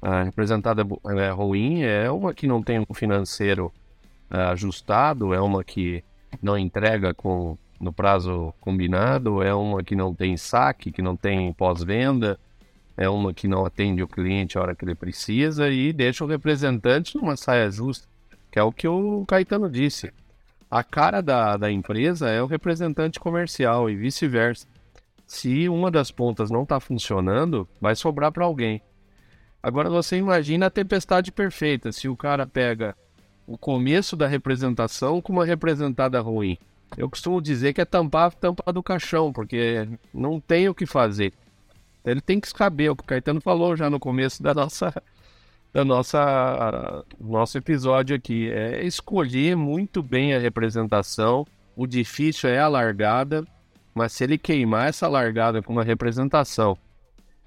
a 0.00 0.22
representada 0.22 0.86
é 1.18 1.30
ruim 1.30 1.82
é 1.82 2.10
uma 2.10 2.32
que 2.32 2.46
não 2.46 2.62
tem 2.62 2.78
um 2.78 2.94
financeiro 2.94 3.72
é, 4.30 4.36
ajustado, 4.44 5.34
é 5.34 5.40
uma 5.40 5.64
que 5.64 6.02
não 6.40 6.56
entrega 6.56 7.12
com 7.12 7.58
no 7.80 7.92
prazo 7.92 8.52
combinado, 8.60 9.42
é 9.42 9.54
uma 9.54 9.82
que 9.82 9.96
não 9.96 10.14
tem 10.14 10.36
saque, 10.36 10.92
que 10.92 11.02
não 11.02 11.16
tem 11.16 11.52
pós-venda, 11.52 12.38
é 12.96 13.08
uma 13.08 13.32
que 13.32 13.48
não 13.48 13.64
atende 13.64 14.02
o 14.02 14.08
cliente 14.08 14.58
a 14.58 14.60
hora 14.60 14.74
que 14.74 14.84
ele 14.84 14.94
precisa 14.94 15.68
e 15.70 15.92
deixa 15.92 16.24
o 16.24 16.28
representante 16.28 17.16
numa 17.16 17.36
saia 17.36 17.70
justa, 17.70 18.06
que 18.52 18.58
é 18.58 18.62
o 18.62 18.70
que 18.70 18.86
o 18.86 19.24
Caetano 19.26 19.70
disse 19.70 20.12
a 20.70 20.84
cara 20.84 21.20
da, 21.20 21.56
da 21.56 21.70
empresa 21.70 22.30
é 22.30 22.40
o 22.40 22.46
representante 22.46 23.18
comercial 23.18 23.90
e 23.90 23.96
vice-versa. 23.96 24.68
Se 25.26 25.68
uma 25.68 25.90
das 25.90 26.12
pontas 26.12 26.48
não 26.48 26.62
está 26.62 26.78
funcionando, 26.78 27.68
vai 27.80 27.96
sobrar 27.96 28.30
para 28.30 28.44
alguém. 28.44 28.80
Agora 29.60 29.90
você 29.90 30.16
imagina 30.16 30.66
a 30.66 30.70
tempestade 30.70 31.32
perfeita, 31.32 31.90
se 31.90 32.08
o 32.08 32.16
cara 32.16 32.46
pega 32.46 32.96
o 33.48 33.58
começo 33.58 34.16
da 34.16 34.28
representação 34.28 35.20
com 35.20 35.32
uma 35.32 35.44
representada 35.44 36.20
ruim. 36.20 36.56
Eu 36.96 37.08
costumo 37.08 37.40
dizer 37.40 37.72
que 37.72 37.80
é 37.80 37.84
tampar 37.84 38.28
a 38.28 38.30
tampa 38.30 38.72
do 38.72 38.82
caixão, 38.82 39.32
porque 39.32 39.88
não 40.12 40.40
tem 40.40 40.68
o 40.68 40.74
que 40.74 40.86
fazer. 40.86 41.32
Ele 42.04 42.20
tem 42.20 42.40
que 42.40 42.48
saber, 42.48 42.90
o 42.90 42.96
que 42.96 43.02
o 43.02 43.06
Caetano 43.06 43.40
falou 43.40 43.76
já 43.76 43.88
no 43.88 44.00
começo 44.00 44.42
da 44.42 44.54
nossa 44.54 44.92
da 45.72 45.84
nossa 45.84 47.04
nosso 47.20 47.58
episódio 47.58 48.16
aqui. 48.16 48.50
É 48.50 48.84
escolher 48.84 49.56
muito 49.56 50.02
bem 50.02 50.34
a 50.34 50.38
representação. 50.38 51.46
O 51.76 51.86
difícil 51.86 52.50
é 52.50 52.58
a 52.58 52.68
largada, 52.68 53.46
mas 53.94 54.12
se 54.12 54.24
ele 54.24 54.36
queimar 54.36 54.88
essa 54.88 55.08
largada 55.08 55.62
com 55.62 55.72
uma 55.72 55.84
representação 55.84 56.76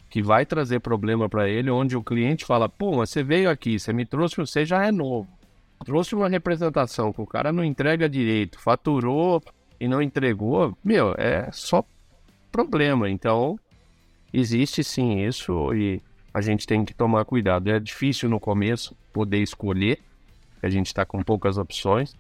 que 0.10 0.22
vai 0.22 0.46
trazer 0.46 0.80
problema 0.80 1.28
para 1.28 1.50
ele, 1.50 1.70
onde 1.70 1.98
o 1.98 2.04
cliente 2.04 2.46
fala: 2.46 2.70
pô, 2.70 2.98
mas 2.98 3.10
você 3.10 3.24
veio 3.24 3.50
aqui, 3.50 3.80
você 3.80 3.92
me 3.92 4.06
trouxe, 4.06 4.38
você 4.38 4.66
já 4.66 4.86
é 4.86 4.92
novo. 4.92 5.28
Trouxe 5.86 6.16
uma 6.16 6.30
representação 6.30 7.12
que 7.12 7.22
o 7.22 7.26
cara 7.26 7.52
não 7.52 7.64
entrega 7.64 8.08
direito, 8.08 8.60
faturou 8.60 9.42
e 9.80 9.88
não 9.88 10.02
entregou, 10.02 10.78
meu, 10.84 11.14
é 11.18 11.50
só 11.52 11.84
problema. 12.52 13.10
Então, 13.10 13.60
existe 14.34 14.84
sim 14.84 15.26
isso 15.26 15.74
e 15.74 16.02
a 16.34 16.42
gente 16.42 16.66
tem 16.66 16.86
que 16.86 16.94
tomar 16.94 17.26
cuidado. 17.26 17.70
É 17.70 17.80
difícil 17.80 18.30
no 18.30 18.40
começo 18.40 18.96
poder 19.12 19.40
escolher, 19.42 20.00
a 20.62 20.70
gente 20.70 20.88
está 20.88 21.06
com 21.06 21.22
poucas 21.22 21.58
opções, 21.58 22.16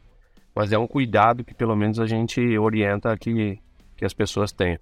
mas 0.53 0.71
é 0.71 0.77
um 0.77 0.85
cuidado 0.85 1.43
que 1.43 1.53
pelo 1.53 1.75
menos 1.75 1.99
a 1.99 2.05
gente 2.05 2.57
orienta 2.57 3.17
que, 3.17 3.59
que 3.95 4.05
as 4.05 4.13
pessoas 4.13 4.51
tenham. 4.51 4.79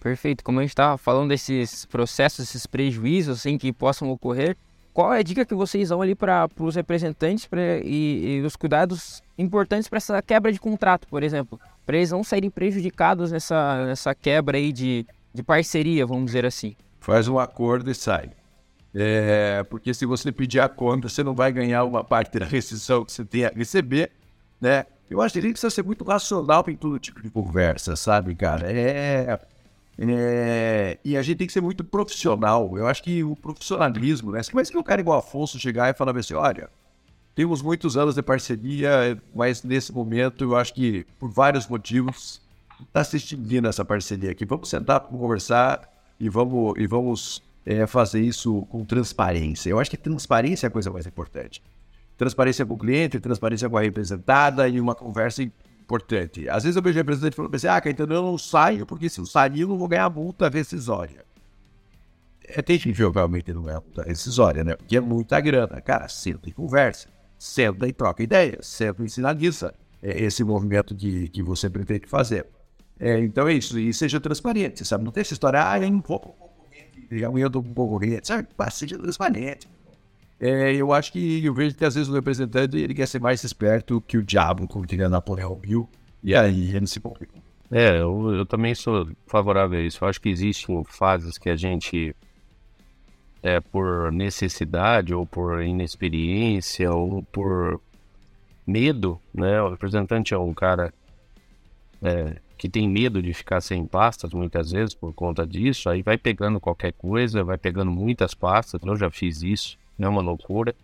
Perfeito. 0.00 0.44
Como 0.44 0.58
a 0.58 0.62
gente 0.62 0.72
estava 0.72 0.98
falando 0.98 1.30
desses 1.30 1.86
processos, 1.86 2.40
esses 2.40 2.66
prejuízos 2.66 3.38
assim, 3.38 3.56
que 3.56 3.72
possam 3.72 4.10
ocorrer, 4.10 4.54
qual 4.94 5.12
é 5.12 5.18
a 5.18 5.22
dica 5.22 5.44
que 5.44 5.56
vocês 5.56 5.88
dão 5.88 6.00
ali 6.00 6.14
para 6.14 6.48
os 6.60 6.76
representantes 6.76 7.46
pra, 7.46 7.60
e, 7.78 8.36
e, 8.36 8.42
os 8.42 8.54
cuidados 8.54 9.20
importantes 9.36 9.88
para 9.88 9.96
essa 9.96 10.22
quebra 10.22 10.52
de 10.52 10.60
contrato, 10.60 11.08
por 11.08 11.24
exemplo? 11.24 11.60
Para 11.84 11.96
eles 11.96 12.12
não 12.12 12.22
saírem 12.22 12.48
prejudicados 12.48 13.32
nessa, 13.32 13.86
nessa 13.86 14.14
quebra 14.14 14.56
aí 14.56 14.72
de, 14.72 15.04
de 15.34 15.42
parceria, 15.42 16.06
vamos 16.06 16.26
dizer 16.26 16.46
assim. 16.46 16.76
Faz 17.00 17.26
um 17.26 17.40
acordo 17.40 17.90
e 17.90 17.94
sai. 17.94 18.30
É, 18.94 19.64
porque 19.68 19.92
se 19.92 20.06
você 20.06 20.30
pedir 20.30 20.60
a 20.60 20.68
conta, 20.68 21.08
você 21.08 21.24
não 21.24 21.34
vai 21.34 21.50
ganhar 21.50 21.82
uma 21.82 22.04
parte 22.04 22.38
da 22.38 22.46
rescisão 22.46 23.04
que 23.04 23.10
você 23.10 23.24
tem 23.24 23.44
a 23.44 23.48
receber, 23.48 24.12
né? 24.60 24.86
Eu 25.10 25.20
acho 25.20 25.34
que 25.34 25.40
gente 25.40 25.52
precisa 25.52 25.70
ser 25.70 25.82
muito 25.82 26.04
racional 26.04 26.64
em 26.68 26.76
todo 26.76 26.98
tipo 27.00 27.20
de 27.20 27.28
conversa, 27.30 27.96
sabe, 27.96 28.34
cara? 28.36 28.72
É, 28.72 29.38
é, 29.98 30.98
e 31.04 31.16
a 31.16 31.22
gente 31.22 31.38
tem 31.38 31.46
que 31.46 31.52
ser 31.52 31.60
muito 31.60 31.84
profissional. 31.84 32.76
Eu 32.76 32.86
acho 32.86 33.02
que 33.02 33.22
o 33.22 33.36
profissionalismo, 33.36 34.32
né? 34.32 34.40
Mas 34.52 34.70
que 34.70 34.76
um 34.76 34.82
cara 34.82 35.00
igual 35.00 35.18
Afonso 35.18 35.58
chegar 35.58 35.90
e 35.90 35.94
falar 35.94 36.16
assim, 36.16 36.34
olha, 36.34 36.68
temos 37.34 37.62
muitos 37.62 37.96
anos 37.96 38.14
de 38.14 38.22
parceria, 38.22 39.20
mas 39.34 39.62
nesse 39.62 39.92
momento 39.92 40.44
eu 40.44 40.56
acho 40.56 40.74
que, 40.74 41.06
por 41.18 41.30
vários 41.30 41.66
motivos, 41.66 42.40
está 42.80 43.02
se 43.04 43.16
extinguindo 43.16 43.68
essa 43.68 43.84
parceria 43.84 44.30
aqui. 44.30 44.44
Vamos 44.44 44.68
sentar 44.68 45.00
para 45.00 45.16
conversar 45.16 45.88
e 46.18 46.28
vamos, 46.28 46.74
e 46.76 46.86
vamos 46.86 47.42
é, 47.64 47.86
fazer 47.86 48.20
isso 48.20 48.62
com 48.70 48.84
transparência. 48.84 49.70
Eu 49.70 49.78
acho 49.78 49.90
que 49.90 49.96
transparência 49.96 50.66
é 50.66 50.68
a 50.68 50.70
coisa 50.70 50.90
mais 50.90 51.06
importante. 51.06 51.62
Transparência 52.16 52.64
com 52.64 52.74
o 52.74 52.78
cliente, 52.78 53.18
transparência 53.18 53.68
com 53.68 53.76
a 53.76 53.80
representada 53.80 54.68
e 54.68 54.80
uma 54.80 54.94
conversa 54.94 55.42
importante. 55.94 56.48
Às 56.48 56.64
vezes 56.64 56.76
eu 56.76 56.82
vejo 56.82 56.96
representante 56.96 57.36
falando 57.36 57.54
assim, 57.54 57.66
ah, 57.66 57.80
Caetano, 57.80 58.14
eu 58.14 58.22
não 58.22 58.38
saio 58.38 58.84
porque 58.84 59.08
se 59.08 59.20
eu 59.20 59.26
sair 59.26 59.60
eu 59.60 59.68
não 59.68 59.78
vou 59.78 59.88
ganhar 59.88 60.10
multa 60.10 60.48
rescisória. 60.48 61.24
É 62.46 62.60
terrível 62.60 63.10
realmente 63.10 63.52
não 63.52 63.62
ganhar 63.62 63.80
multa 63.80 64.02
rescisória, 64.02 64.64
né? 64.64 64.76
Porque 64.76 64.96
é 64.96 65.00
muita 65.00 65.40
grana. 65.40 65.80
Cara, 65.80 66.08
senta 66.08 66.48
e 66.48 66.52
conversa. 66.52 67.08
Senta 67.38 67.86
e 67.86 67.92
troca 67.92 68.22
ideias. 68.22 68.66
Senta 68.66 69.02
e 69.04 69.08
sinaliza 69.08 69.74
é, 70.02 70.22
esse 70.24 70.44
movimento 70.44 70.94
que, 70.94 71.28
que 71.28 71.42
você 71.42 71.70
pretende 71.70 72.06
fazer. 72.06 72.46
É, 72.98 73.18
então 73.20 73.48
é 73.48 73.54
isso. 73.54 73.78
E 73.78 73.94
seja 73.94 74.20
transparente, 74.20 74.84
sabe? 74.84 75.04
Não 75.04 75.12
tem 75.12 75.22
essa 75.22 75.32
história, 75.32 75.70
ah, 75.70 75.80
eu 75.80 75.90
não 75.90 76.00
vou 76.00 76.44
amanhã 77.26 77.44
eu 77.44 77.50
tô 77.50 77.62
com 77.62 77.72
concorrente, 77.72 78.26
sabe? 78.26 78.48
Seja 78.70 78.98
transparente. 78.98 79.68
É, 80.46 80.74
eu 80.74 80.92
acho 80.92 81.10
que 81.10 81.42
eu 81.42 81.54
vejo 81.54 81.74
que 81.74 81.86
às 81.86 81.94
vezes 81.94 82.10
o 82.10 82.12
representante 82.12 82.76
ele 82.76 82.92
quer 82.92 83.08
ser 83.08 83.18
mais 83.18 83.42
esperto 83.42 83.98
que 84.06 84.18
o 84.18 84.22
diabo, 84.22 84.68
como 84.68 84.84
diria 84.84 85.08
Napoleão 85.08 85.58
Hill, 85.64 85.88
e 86.22 86.34
aí 86.34 86.76
ele 86.76 86.86
se 86.86 87.00
complica. 87.00 87.32
É, 87.70 87.98
eu, 88.02 88.30
eu, 88.30 88.44
também 88.44 88.74
sou 88.74 89.08
favorável 89.26 89.78
a 89.78 89.82
isso. 89.82 90.04
Eu 90.04 90.08
acho 90.08 90.20
que 90.20 90.28
existem 90.28 90.84
fases 90.84 91.38
que 91.38 91.48
a 91.48 91.56
gente, 91.56 92.14
é, 93.42 93.58
por 93.58 94.12
necessidade, 94.12 95.14
ou 95.14 95.24
por 95.24 95.62
inexperiência, 95.62 96.92
ou 96.92 97.22
por 97.22 97.80
medo, 98.66 99.18
né? 99.32 99.62
O 99.62 99.70
representante 99.70 100.34
é 100.34 100.38
um 100.38 100.52
cara 100.52 100.92
é, 102.02 102.36
que 102.58 102.68
tem 102.68 102.86
medo 102.86 103.22
de 103.22 103.32
ficar 103.32 103.62
sem 103.62 103.86
pastas 103.86 104.34
muitas 104.34 104.72
vezes 104.72 104.94
por 104.94 105.14
conta 105.14 105.46
disso, 105.46 105.88
aí 105.88 106.02
vai 106.02 106.18
pegando 106.18 106.60
qualquer 106.60 106.92
coisa, 106.92 107.42
vai 107.42 107.56
pegando 107.56 107.90
muitas 107.90 108.34
pastas, 108.34 108.78
eu 108.84 108.94
já 108.94 109.10
fiz 109.10 109.42
isso, 109.42 109.78
não 109.98 110.08
é 110.08 110.10
uma 110.10 110.22
loucura. 110.22 110.74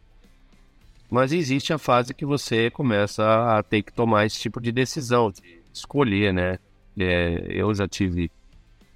Mas 1.10 1.32
existe 1.32 1.72
a 1.72 1.78
fase 1.78 2.14
que 2.14 2.24
você 2.24 2.70
começa 2.70 3.58
a 3.58 3.62
ter 3.62 3.82
que 3.82 3.92
tomar 3.92 4.26
esse 4.26 4.38
tipo 4.38 4.60
de 4.60 4.70
decisão, 4.70 5.30
de 5.30 5.60
escolher, 5.72 6.32
né? 6.32 6.58
É, 6.98 7.46
eu 7.48 7.74
já 7.74 7.88
tive 7.88 8.30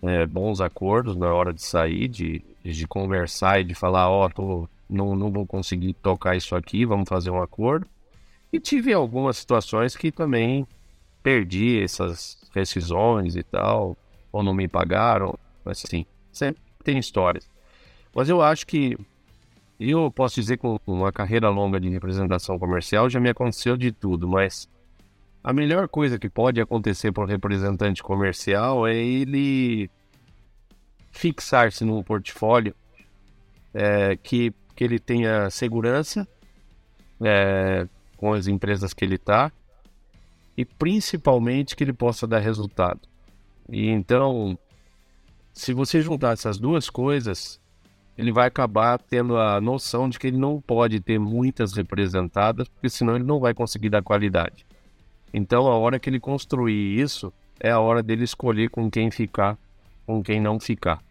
é, 0.03 0.27
bons 0.27 0.61
acordos 0.61 1.16
na 1.16 1.33
hora 1.33 1.53
de 1.53 1.62
sair, 1.62 2.07
de, 2.07 2.44
de 2.62 2.87
conversar 2.87 3.61
e 3.61 3.64
de 3.64 3.74
falar, 3.74 4.09
ó, 4.09 4.31
oh, 4.38 4.68
não, 4.88 5.16
não 5.16 5.33
vou 5.33 5.46
conseguir 5.46 5.94
tocar 5.94 6.37
isso 6.37 6.55
aqui, 6.55 6.85
vamos 6.85 7.09
fazer 7.09 7.31
um 7.31 7.42
acordo. 7.42 7.87
E 8.53 8.61
tive 8.61 8.92
algumas 8.92 9.38
situações 9.38 9.96
que 9.96 10.12
também 10.12 10.66
perdi 11.22 11.83
essas 11.83 12.38
rescisões 12.55 13.35
e 13.35 13.42
tal, 13.42 13.96
ou 14.31 14.42
não 14.42 14.55
me 14.55 14.68
pagaram, 14.68 15.37
mas 15.64 15.83
assim, 15.85 16.07
sempre 16.31 16.62
tem 16.85 16.98
histórias. 16.98 17.48
Mas 18.14 18.29
eu 18.29 18.40
acho 18.40 18.66
que 18.66 18.96
eu 19.78 20.10
posso 20.10 20.37
dizer 20.37 20.58
com 20.58 20.78
uma 20.87 21.12
carreira 21.12 21.48
longa 21.48 21.80
de 21.80 21.88
representação 21.88 22.58
comercial 22.58 23.10
já 23.10 23.18
me 23.18 23.28
aconteceu 23.28 23.76
de 23.76 23.90
tudo, 23.90 24.28
mas 24.28 24.68
a 25.42 25.52
melhor 25.52 25.88
coisa 25.88 26.18
que 26.18 26.28
pode 26.28 26.60
acontecer 26.60 27.12
para 27.12 27.24
um 27.24 27.26
representante 27.26 28.02
comercial 28.02 28.87
é 28.87 28.94
ele 28.96 29.90
fixar-se 31.10 31.84
num 31.84 32.02
portfólio 32.02 32.74
é, 33.72 34.16
que, 34.16 34.52
que 34.74 34.84
ele 34.84 34.98
tenha 34.98 35.50
segurança 35.50 36.26
é, 37.20 37.87
com 38.16 38.32
as 38.32 38.46
empresas 38.46 38.94
que 38.94 39.04
ele 39.04 39.16
está 39.16 39.52
e 40.56 40.64
principalmente 40.64 41.74
que 41.74 41.84
ele 41.84 41.92
possa 41.92 42.26
dar 42.26 42.38
resultado. 42.38 43.00
E 43.68 43.88
então, 43.88 44.58
se 45.52 45.72
você 45.72 46.00
juntar 46.00 46.32
essas 46.32 46.58
duas 46.58 46.88
coisas, 46.88 47.60
ele 48.16 48.33
vai 48.33 48.46
acabar 48.46 48.98
tendo 48.98 49.37
a 49.37 49.61
noção 49.61 50.09
de 50.09 50.18
que 50.18 50.27
ele 50.29 50.37
não 50.37 50.61
pode 50.61 51.00
ter 51.00 51.18
muitas 51.18 51.72
representadas, 51.72 52.68
porque 52.68 52.88
senão 52.88 53.16
ele 53.16 53.24
não 53.24 53.40
vai 53.40 53.53
conseguir 53.53 53.88
dar 53.88 54.03
qualidade. 54.03 54.64
Então, 55.33 55.66
a 55.66 55.77
hora 55.77 55.98
que 55.98 56.09
ele 56.09 56.20
construir 56.20 57.00
isso, 57.00 57.33
é 57.59 57.70
a 57.70 57.81
hora 57.81 58.03
dele 58.03 58.24
escolher 58.24 58.70
com 58.70 58.90
quem 58.90 59.11
ficar, 59.11 59.59
com 60.07 60.22
quem 60.22 60.40
não 60.40 60.61
ficar. 60.61 61.03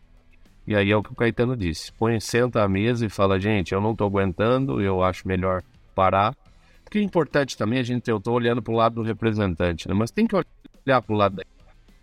E 0.66 0.76
aí 0.76 0.92
é 0.92 0.96
o 0.96 1.04
que 1.04 1.12
o 1.12 1.16
Caetano 1.16 1.58
disse: 1.58 1.92
põe, 1.94 2.20
senta 2.20 2.63
à 2.63 2.70
mesa 2.70 3.06
e 3.06 3.10
fala, 3.10 3.39
gente, 3.39 3.74
eu 3.74 3.82
não 3.82 3.92
estou 3.92 4.08
aguentando, 4.08 4.82
eu 4.82 5.04
acho 5.04 5.28
melhor 5.28 5.62
parar. 5.94 6.36
Porque 6.84 7.00
é 7.00 7.02
importante 7.02 7.58
também 7.58 7.80
a 7.80 7.84
gente, 7.84 8.10
eu 8.10 8.18
estou 8.18 8.34
olhando 8.34 8.62
para 8.62 8.74
o 8.74 8.78
lado 8.78 8.96
do 8.96 9.02
representante, 9.02 9.88
né? 9.88 9.94
mas 9.94 10.12
tem 10.12 10.26
que 10.26 10.36
olhar 10.36 11.02
para 11.02 11.13
o 11.13 11.18
lado 11.18 11.36
da 11.36 11.44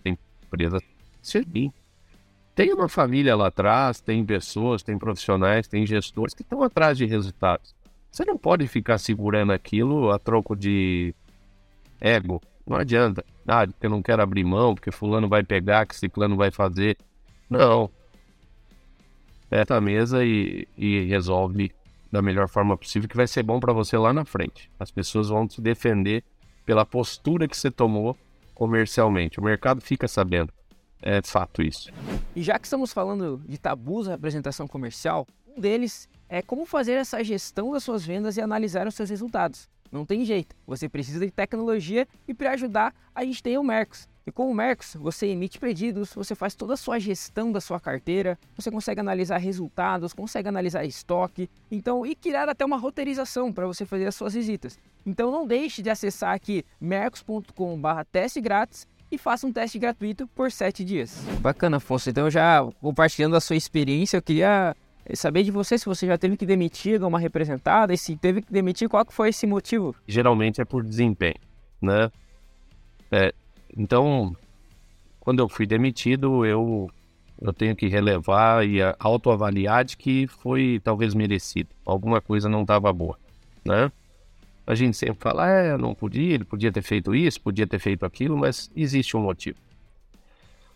empresa. 0.05 0.79
Servir. 1.23 1.71
Tem 2.61 2.75
uma 2.75 2.91
família 2.91 3.35
lá 3.35 3.47
atrás, 3.47 4.03
tem 4.03 4.23
pessoas, 4.23 4.83
tem 4.83 4.99
profissionais, 4.99 5.67
tem 5.67 5.87
gestores 5.87 6.35
que 6.35 6.43
estão 6.43 6.63
atrás 6.63 6.99
de 6.99 7.07
resultados. 7.07 7.75
Você 8.13 8.23
não 8.23 8.37
pode 8.37 8.69
ficar 8.69 8.99
segurando 8.99 9.51
aquilo 9.51 10.11
a 10.11 10.19
troco 10.19 10.55
de 10.55 11.15
ego. 11.99 12.39
Não 12.67 12.77
adianta. 12.77 13.25
Ah, 13.49 13.67
porque 13.67 13.87
eu 13.87 13.89
não 13.89 14.03
quero 14.03 14.21
abrir 14.21 14.45
mão, 14.45 14.75
porque 14.75 14.91
fulano 14.91 15.27
vai 15.27 15.43
pegar, 15.43 15.87
que 15.87 15.97
ciclano 15.97 16.37
vai 16.37 16.51
fazer. 16.51 16.99
Não. 17.49 17.89
Peta 19.49 19.77
a 19.77 19.81
mesa 19.81 20.23
e, 20.23 20.69
e 20.77 21.07
resolve 21.07 21.73
da 22.13 22.21
melhor 22.21 22.47
forma 22.47 22.77
possível, 22.77 23.09
que 23.09 23.17
vai 23.17 23.27
ser 23.27 23.43
bom 23.43 23.59
para 23.59 23.73
você 23.73 23.97
lá 23.97 24.13
na 24.13 24.27
frente. 24.27 24.71
As 24.79 24.91
pessoas 24.91 25.31
vão 25.31 25.49
te 25.49 25.63
defender 25.63 26.23
pela 26.67 26.85
postura 26.85 27.49
que 27.49 27.57
você 27.57 27.71
tomou 27.71 28.19
comercialmente. 28.55 29.41
O 29.41 29.43
mercado 29.43 29.81
fica 29.81 30.07
sabendo. 30.07 30.53
É 31.03 31.21
fato 31.23 31.63
isso. 31.63 31.91
E 32.35 32.43
já 32.43 32.59
que 32.59 32.67
estamos 32.67 32.93
falando 32.93 33.43
de 33.47 33.59
tabus 33.59 34.07
da 34.07 34.13
representação 34.13 34.67
comercial, 34.67 35.27
um 35.57 35.61
deles 35.61 36.09
é 36.29 36.43
como 36.43 36.65
fazer 36.65 36.93
essa 36.93 37.23
gestão 37.25 37.73
das 37.73 37.83
suas 37.83 38.05
vendas 38.05 38.37
e 38.37 38.41
analisar 38.41 38.87
os 38.87 38.95
seus 38.95 39.11
resultados. 39.11 39.69
Não 39.91 40.07
tem 40.07 40.25
jeito, 40.25 40.55
você 40.65 40.89
precisa 40.89 41.25
de 41.25 41.33
tecnologia 41.33 42.07
e 42.29 42.33
para 42.33 42.53
ajudar 42.53 42.95
a 43.13 43.25
gente 43.25 43.43
tem 43.43 43.59
o 43.59 43.65
Mercos. 43.65 44.09
E 44.25 44.31
com 44.31 44.49
o 44.49 44.55
Mercos, 44.55 44.95
você 44.95 45.27
emite 45.27 45.59
pedidos, 45.59 46.15
você 46.15 46.37
faz 46.37 46.55
toda 46.55 46.75
a 46.75 46.77
sua 46.77 47.01
gestão 47.01 47.51
da 47.51 47.61
sua 47.61 47.81
carteira, 47.81 48.39
você 48.55 48.71
consegue 48.71 49.01
analisar 49.01 49.39
resultados, 49.39 50.13
consegue 50.13 50.49
analisar 50.49 50.85
estoque, 50.85 51.51
então 51.69 52.07
e 52.07 52.15
criar 52.15 52.49
até 52.49 52.65
uma 52.65 52.77
roteirização 52.77 53.53
para 53.53 53.67
você 53.67 53.85
fazer 53.85 54.07
as 54.07 54.15
suas 54.15 54.35
visitas. 54.35 54.79
Então 55.05 55.33
não 55.33 55.45
deixe 55.45 55.83
de 55.83 55.91
acessar 55.91 56.35
aqui 56.35 56.65
mercos.com/teste 56.81 58.41
grátis 58.41 58.87
e 59.11 59.19
faça 59.19 59.47
um 59.47 59.53
teste 59.53 59.79
gratuito 59.79 60.27
por 60.29 60.51
7 60.51 60.85
dias. 60.85 61.25
Bacana, 61.41 61.79
Afonso. 61.79 62.11
Então, 62.11 62.31
já 62.31 62.65
compartilhando 62.81 63.37
a 63.37 63.41
sua 63.41 63.57
experiência, 63.57 64.17
eu 64.17 64.23
queria 64.23 64.75
saber 65.15 65.43
de 65.43 65.51
você 65.51 65.79
se 65.79 65.87
você 65.87 66.07
já 66.07 66.17
teve 66.17 66.37
que 66.37 66.47
demitir 66.47 67.03
uma 67.03 67.19
representada 67.19 67.93
e 67.93 67.99
se 67.99 68.17
teve 68.17 68.43
que 68.43 68.53
demitir, 68.53 68.89
qual 68.89 69.05
que 69.05 69.13
foi 69.13 69.31
esse 69.31 69.47
motivo? 69.47 69.95
Geralmente 70.07 70.61
é 70.61 70.65
por 70.65 70.85
desempenho, 70.85 71.39
né? 71.81 72.11
É, 73.11 73.35
então, 73.77 74.37
quando 75.19 75.41
eu 75.41 75.49
fui 75.49 75.67
demitido, 75.67 76.47
eu, 76.47 76.89
eu 77.41 77.53
tenho 77.53 77.75
que 77.75 77.89
relevar 77.89 78.67
e 78.67 78.79
autoavaliar 78.99 79.85
de 79.85 79.97
que 79.97 80.27
foi 80.27 80.81
talvez 80.83 81.15
merecido. 81.15 81.71
Alguma 81.85 82.21
coisa 82.21 82.49
não 82.49 82.63
estava 82.63 82.93
boa, 82.93 83.19
né? 83.65 83.91
A 84.67 84.75
gente 84.75 84.97
sempre 84.97 85.19
fala, 85.19 85.49
é, 85.49 85.77
não 85.77 85.95
podia, 85.95 86.35
ele 86.35 86.45
podia 86.45 86.71
ter 86.71 86.83
feito 86.83 87.15
isso, 87.15 87.41
podia 87.41 87.67
ter 87.67 87.79
feito 87.79 88.05
aquilo, 88.07 88.37
mas 88.37 88.71
existe 88.77 89.17
um 89.17 89.21
motivo. 89.21 89.59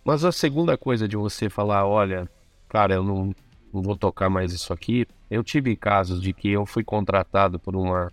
Mas 0.04 0.24
a 0.24 0.32
segunda 0.32 0.76
coisa 0.76 1.08
de 1.08 1.16
você 1.16 1.48
falar, 1.48 1.86
olha, 1.86 2.28
cara, 2.68 2.94
eu 2.94 3.02
não, 3.02 3.34
não 3.72 3.82
vou 3.82 3.96
tocar 3.96 4.28
mais 4.28 4.52
isso 4.52 4.72
aqui. 4.72 5.06
Eu 5.30 5.42
tive 5.42 5.74
casos 5.76 6.20
de 6.20 6.32
que 6.32 6.50
eu 6.50 6.66
fui 6.66 6.84
contratado 6.84 7.58
por 7.58 7.74
uma. 7.74 8.12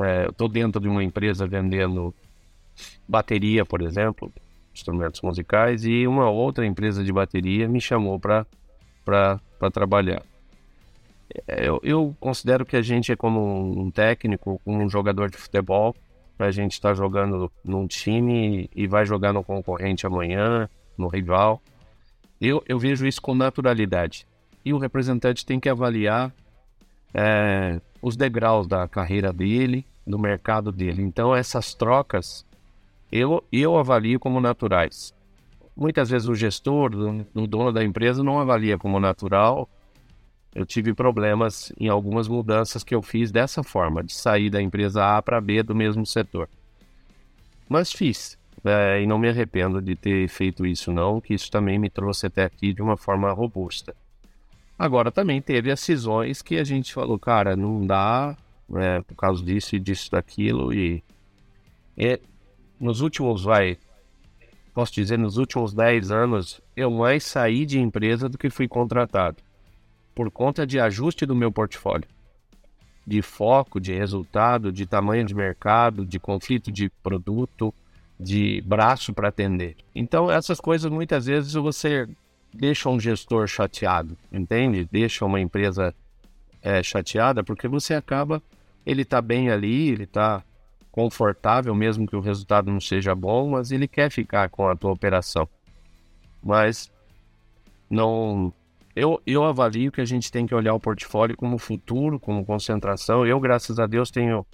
É, 0.00 0.24
eu 0.24 0.30
estou 0.30 0.48
dentro 0.48 0.80
de 0.80 0.88
uma 0.88 1.04
empresa 1.04 1.46
vendendo 1.46 2.14
bateria, 3.06 3.64
por 3.64 3.82
exemplo, 3.82 4.32
instrumentos 4.74 5.20
musicais, 5.20 5.84
e 5.84 6.06
uma 6.06 6.28
outra 6.30 6.66
empresa 6.66 7.04
de 7.04 7.12
bateria 7.12 7.68
me 7.68 7.80
chamou 7.80 8.18
para 8.18 8.46
trabalhar. 9.72 10.22
É, 11.46 11.68
eu, 11.68 11.80
eu, 11.82 12.16
considero 12.18 12.64
que 12.64 12.76
a 12.76 12.82
gente 12.82 13.12
é 13.12 13.16
como 13.16 13.80
um 13.80 13.90
técnico, 13.90 14.60
como 14.64 14.82
um 14.82 14.88
jogador 14.88 15.30
de 15.30 15.36
futebol. 15.36 15.94
A 16.38 16.50
gente 16.50 16.72
está 16.72 16.94
jogando 16.94 17.52
num 17.62 17.86
time 17.86 18.68
e 18.74 18.86
vai 18.86 19.04
jogar 19.04 19.32
no 19.32 19.44
concorrente 19.44 20.06
amanhã, 20.06 20.68
no 20.96 21.06
rival. 21.06 21.60
Eu, 22.40 22.62
eu 22.66 22.78
vejo 22.78 23.06
isso 23.06 23.20
com 23.20 23.34
naturalidade. 23.34 24.26
E 24.64 24.72
o 24.72 24.78
representante 24.78 25.44
tem 25.44 25.60
que 25.60 25.68
avaliar 25.68 26.32
é, 27.12 27.80
os 28.00 28.16
degraus 28.16 28.66
da 28.66 28.88
carreira 28.88 29.32
dele, 29.32 29.84
do 30.06 30.18
mercado 30.18 30.72
dele. 30.72 31.02
Então, 31.02 31.34
essas 31.34 31.74
trocas 31.74 32.46
eu, 33.12 33.44
eu 33.52 33.76
avalio 33.76 34.18
como 34.18 34.40
naturais. 34.40 35.14
Muitas 35.76 36.10
vezes 36.10 36.28
o 36.28 36.34
gestor, 36.34 36.92
o 37.34 37.46
dono 37.46 37.72
da 37.72 37.84
empresa, 37.84 38.22
não 38.22 38.38
avalia 38.38 38.78
como 38.78 39.00
natural 39.00 39.68
eu 40.54 40.66
tive 40.66 40.92
problemas 40.92 41.72
em 41.78 41.88
algumas 41.88 42.26
mudanças 42.26 42.82
que 42.82 42.94
eu 42.94 43.02
fiz 43.02 43.30
dessa 43.30 43.62
forma, 43.62 44.02
de 44.02 44.14
sair 44.14 44.50
da 44.50 44.60
empresa 44.60 45.16
A 45.16 45.22
para 45.22 45.40
B 45.40 45.62
do 45.62 45.74
mesmo 45.74 46.04
setor. 46.04 46.48
Mas 47.68 47.92
fiz, 47.92 48.36
é, 48.64 49.00
e 49.00 49.06
não 49.06 49.18
me 49.18 49.28
arrependo 49.28 49.80
de 49.80 49.94
ter 49.94 50.28
feito 50.28 50.66
isso 50.66 50.92
não, 50.92 51.20
que 51.20 51.34
isso 51.34 51.50
também 51.50 51.78
me 51.78 51.88
trouxe 51.88 52.26
até 52.26 52.44
aqui 52.44 52.72
de 52.72 52.82
uma 52.82 52.96
forma 52.96 53.30
robusta. 53.32 53.94
Agora 54.76 55.12
também 55.12 55.40
teve 55.40 55.70
as 55.70 55.78
cisões 55.78 56.42
que 56.42 56.56
a 56.56 56.64
gente 56.64 56.92
falou, 56.92 57.18
cara, 57.18 57.54
não 57.54 57.86
dá, 57.86 58.36
é, 58.74 59.02
por 59.02 59.14
causa 59.14 59.44
disso 59.44 59.76
e 59.76 59.78
disso, 59.78 60.10
daquilo, 60.10 60.74
e, 60.74 61.04
e 61.96 62.18
nos 62.80 63.02
últimos, 63.02 63.44
vai, 63.44 63.78
posso 64.74 64.92
dizer, 64.92 65.16
nos 65.16 65.36
últimos 65.36 65.72
10 65.72 66.10
anos, 66.10 66.60
eu 66.74 66.90
mais 66.90 67.22
saí 67.22 67.64
de 67.64 67.78
empresa 67.78 68.28
do 68.28 68.36
que 68.36 68.50
fui 68.50 68.66
contratado 68.66 69.36
por 70.20 70.30
conta 70.30 70.66
de 70.66 70.78
ajuste 70.78 71.24
do 71.24 71.34
meu 71.34 71.50
portfólio, 71.50 72.06
de 73.06 73.22
foco, 73.22 73.80
de 73.80 73.94
resultado, 73.94 74.70
de 74.70 74.84
tamanho 74.84 75.24
de 75.24 75.34
mercado, 75.34 76.04
de 76.04 76.18
conflito 76.20 76.70
de 76.70 76.90
produto, 77.02 77.72
de 78.18 78.60
braço 78.60 79.14
para 79.14 79.28
atender. 79.28 79.78
Então, 79.94 80.30
essas 80.30 80.60
coisas 80.60 80.92
muitas 80.92 81.24
vezes 81.24 81.54
você 81.54 82.06
deixa 82.52 82.90
um 82.90 83.00
gestor 83.00 83.46
chateado, 83.46 84.14
entende? 84.30 84.86
Deixa 84.92 85.24
uma 85.24 85.40
empresa 85.40 85.94
é, 86.60 86.82
chateada 86.82 87.42
porque 87.42 87.66
você 87.66 87.94
acaba, 87.94 88.42
ele 88.84 89.00
está 89.00 89.22
bem 89.22 89.48
ali, 89.48 89.88
ele 89.88 90.04
está 90.04 90.44
confortável, 90.92 91.74
mesmo 91.74 92.06
que 92.06 92.14
o 92.14 92.20
resultado 92.20 92.70
não 92.70 92.78
seja 92.78 93.14
bom, 93.14 93.52
mas 93.52 93.72
ele 93.72 93.88
quer 93.88 94.10
ficar 94.10 94.50
com 94.50 94.68
a 94.68 94.76
tua 94.76 94.92
operação. 94.92 95.48
Mas 96.42 96.92
não 97.88 98.52
eu, 99.00 99.20
eu 99.26 99.44
avalio 99.44 99.90
que 99.90 100.00
a 100.00 100.04
gente 100.04 100.30
tem 100.30 100.46
que 100.46 100.54
olhar 100.54 100.74
o 100.74 100.80
portfólio 100.80 101.36
como 101.36 101.56
futuro, 101.58 102.20
como 102.20 102.44
concentração. 102.44 103.26
Eu, 103.26 103.40
graças 103.40 103.78
a 103.78 103.86
Deus, 103.86 104.10
tenho 104.10 104.46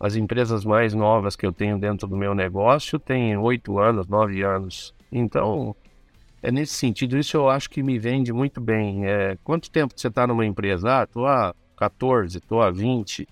as 0.00 0.16
empresas 0.16 0.64
mais 0.64 0.94
novas 0.94 1.36
que 1.36 1.44
eu 1.44 1.52
tenho 1.52 1.78
dentro 1.78 2.06
do 2.06 2.16
meu 2.16 2.34
negócio, 2.34 2.98
tem 2.98 3.36
oito 3.36 3.78
anos, 3.78 4.06
nove 4.06 4.42
anos. 4.42 4.94
Então, 5.12 5.76
é 6.42 6.50
nesse 6.50 6.74
sentido, 6.74 7.18
isso 7.18 7.36
eu 7.36 7.48
acho 7.48 7.68
que 7.68 7.82
me 7.82 7.98
vende 7.98 8.32
muito 8.32 8.60
bem. 8.60 9.06
É, 9.06 9.36
quanto 9.44 9.70
tempo 9.70 9.94
você 9.96 10.08
está 10.08 10.26
numa 10.26 10.46
empresa? 10.46 11.02
Ah, 11.02 11.06
tô 11.06 11.26
há 11.26 11.54
14, 11.76 12.40
tô 12.40 12.60
há 12.60 12.70
20. 12.70 13.28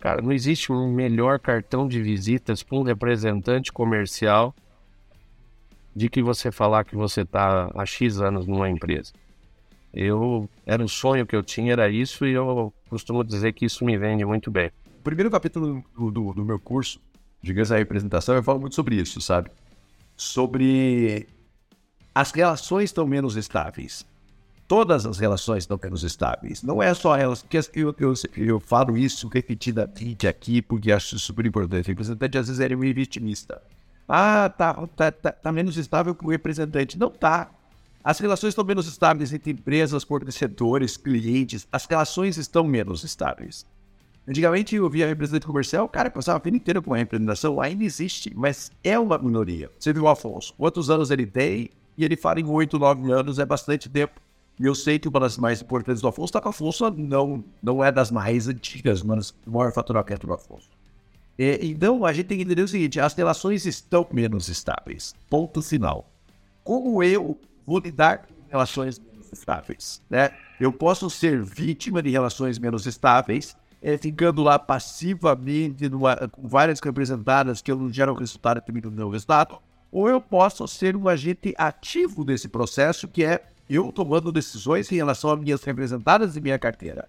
Cara, 0.00 0.20
não 0.20 0.32
existe 0.32 0.72
um 0.72 0.92
melhor 0.92 1.38
cartão 1.38 1.86
de 1.86 2.02
visitas 2.02 2.62
para 2.62 2.78
um 2.78 2.82
representante 2.82 3.72
comercial 3.72 4.54
de 5.94 6.08
que 6.08 6.22
você 6.22 6.50
falar 6.50 6.84
que 6.84 6.96
você 6.96 7.20
está 7.20 7.70
há 7.74 7.86
X 7.86 8.20
anos 8.20 8.46
numa 8.46 8.68
empresa. 8.68 9.12
Eu 9.92 10.48
era 10.64 10.82
um 10.82 10.88
sonho 10.88 11.26
que 11.26 11.36
eu 11.36 11.42
tinha, 11.42 11.72
era 11.72 11.88
isso, 11.90 12.24
e 12.26 12.32
eu 12.32 12.72
costumo 12.88 13.22
dizer 13.22 13.52
que 13.52 13.66
isso 13.66 13.84
me 13.84 13.96
vende 13.98 14.24
muito 14.24 14.50
bem. 14.50 14.70
primeiro 15.04 15.30
capítulo 15.30 15.84
do, 15.94 16.10
do, 16.10 16.32
do 16.32 16.44
meu 16.44 16.58
curso 16.58 17.00
de 17.42 17.60
a 17.60 17.76
representação, 17.76 18.36
eu 18.36 18.42
falo 18.42 18.60
muito 18.60 18.76
sobre 18.76 18.96
isso, 18.96 19.20
sabe? 19.20 19.50
Sobre 20.16 21.26
as 22.14 22.30
relações 22.30 22.84
estão 22.84 23.06
menos 23.06 23.36
estáveis. 23.36 24.06
Todas 24.68 25.04
as 25.04 25.18
relações 25.18 25.64
estão 25.64 25.78
menos 25.82 26.04
estáveis. 26.04 26.62
Não 26.62 26.82
é 26.82 26.94
só 26.94 27.16
elas, 27.16 27.42
porque 27.42 27.58
eu, 27.74 27.94
eu, 27.98 28.14
eu 28.36 28.60
falo 28.60 28.96
isso 28.96 29.28
repetidamente 29.28 30.26
aqui, 30.26 30.62
porque 30.62 30.92
acho 30.92 31.18
super 31.18 31.44
importante. 31.44 31.86
O 31.86 31.88
representante 31.88 32.38
às 32.38 32.46
vezes 32.46 32.60
é 32.60 32.74
meio 32.74 32.94
vitimista. 32.94 33.60
Ah, 34.08 34.48
tá, 34.48 34.74
tá, 34.96 35.10
tá, 35.10 35.32
tá 35.32 35.52
menos 35.52 35.76
estável 35.76 36.14
que 36.14 36.24
o 36.24 36.30
representante. 36.30 36.98
Não 36.98 37.10
tá. 37.10 37.50
As 38.04 38.18
relações 38.18 38.50
estão 38.50 38.64
menos 38.64 38.86
estáveis 38.88 39.32
entre 39.32 39.52
empresas, 39.52 40.02
fornecedores, 40.02 40.96
clientes. 40.96 41.68
As 41.70 41.86
relações 41.86 42.36
estão 42.36 42.64
menos 42.64 43.04
estáveis. 43.04 43.64
Antigamente 44.26 44.76
eu 44.76 44.88
via 44.88 45.06
representante 45.06 45.46
comercial, 45.46 45.88
cara, 45.88 46.10
passava 46.10 46.38
a 46.38 46.42
vida 46.42 46.56
inteira 46.56 46.80
com 46.80 46.94
a 46.94 46.96
representação, 46.96 47.60
ainda 47.60 47.82
existe, 47.82 48.32
mas 48.36 48.70
é 48.84 48.96
uma 48.96 49.18
minoria. 49.18 49.68
Você 49.78 49.92
viu 49.92 50.04
o 50.04 50.08
Afonso, 50.08 50.54
quantos 50.56 50.90
anos 50.90 51.10
ele 51.10 51.26
tem? 51.26 51.70
E 51.98 52.04
ele 52.04 52.16
fala 52.16 52.38
em 52.40 52.44
8, 52.44 52.78
9 52.78 53.12
anos, 53.12 53.38
é 53.38 53.44
bastante 53.44 53.88
tempo. 53.88 54.20
E 54.60 54.64
eu 54.64 54.74
sei 54.74 54.98
que 54.98 55.08
uma 55.08 55.18
das 55.18 55.38
mais 55.38 55.60
importantes 55.60 56.00
do 56.00 56.08
Afonso, 56.08 56.32
tá 56.32 56.40
com 56.40 56.48
o 56.48 56.50
Afonso 56.50 56.88
não, 56.90 57.44
não 57.60 57.82
é 57.82 57.90
das 57.90 58.10
mais 58.10 58.46
antigas, 58.46 59.02
mas 59.02 59.30
o 59.46 59.50
maior 59.50 59.72
faturamento 59.72 60.26
do 60.26 60.32
Afonso. 60.32 60.68
É, 61.36 61.64
então 61.64 62.04
a 62.04 62.12
gente 62.12 62.26
tem 62.26 62.38
que 62.38 62.44
entender 62.44 62.62
o 62.62 62.68
seguinte: 62.68 63.00
as 63.00 63.14
relações 63.14 63.66
estão 63.66 64.06
menos 64.12 64.48
estáveis. 64.48 65.14
Ponto 65.28 65.60
final. 65.62 66.08
Como 66.62 67.02
eu 67.02 67.36
vou 67.66 67.78
lidar 67.78 68.26
com 68.26 68.34
relações 68.48 68.98
menos 68.98 69.32
estáveis? 69.32 70.02
Né? 70.08 70.30
Eu 70.60 70.72
posso 70.72 71.08
ser 71.10 71.42
vítima 71.42 72.02
de 72.02 72.10
relações 72.10 72.58
menos 72.58 72.86
estáveis 72.86 73.56
é, 73.82 73.98
ficando 73.98 74.42
lá 74.42 74.58
passivamente 74.58 75.88
numa, 75.88 76.16
com 76.28 76.46
várias 76.46 76.78
representadas 76.78 77.60
que 77.60 77.74
não 77.74 77.92
gero 77.92 78.14
resultado 78.14 78.62
e 78.66 78.80
não 78.80 78.90
dão 78.92 79.10
resultado, 79.10 79.58
ou 79.90 80.08
eu 80.08 80.20
posso 80.20 80.66
ser 80.68 80.96
um 80.96 81.08
agente 81.08 81.52
ativo 81.58 82.24
desse 82.24 82.48
processo, 82.48 83.08
que 83.08 83.24
é 83.24 83.42
eu 83.68 83.90
tomando 83.90 84.30
decisões 84.30 84.90
em 84.90 84.96
relação 84.96 85.30
a 85.30 85.36
minhas 85.36 85.64
representadas 85.64 86.36
e 86.36 86.40
minha 86.40 86.58
carteira. 86.58 87.08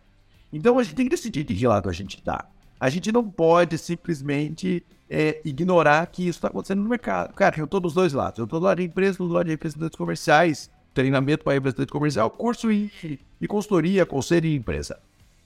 Então 0.51 0.79
a 0.79 0.83
gente 0.83 0.95
tem 0.95 1.05
que 1.05 1.15
decidir 1.15 1.43
de 1.43 1.53
que 1.53 1.67
lado 1.67 1.89
a 1.89 1.93
gente 1.93 2.17
está. 2.17 2.45
A 2.79 2.89
gente 2.89 3.11
não 3.11 3.29
pode 3.29 3.77
simplesmente 3.77 4.83
é, 5.13 5.39
ignorar 5.45 6.07
que 6.07 6.23
isso 6.23 6.39
está 6.39 6.47
acontecendo 6.47 6.81
no 6.81 6.89
mercado. 6.89 7.33
Cara, 7.35 7.59
eu 7.59 7.65
estou 7.65 7.79
dos 7.79 7.93
dois 7.93 8.13
lados. 8.13 8.39
Eu 8.39 8.45
estou 8.45 8.59
do 8.59 8.65
lado 8.65 8.79
de 8.79 8.85
empresa, 8.85 9.19
do 9.19 9.27
lado 9.27 9.45
de 9.45 9.51
representantes 9.51 9.95
comerciais, 9.95 10.71
treinamento 10.91 11.43
para 11.43 11.53
representante 11.53 11.91
comercial, 11.91 12.31
curso 12.31 12.71
e, 12.71 13.19
e 13.39 13.47
consultoria, 13.47 14.07
conselho 14.07 14.47
e 14.47 14.55
empresa. 14.55 14.99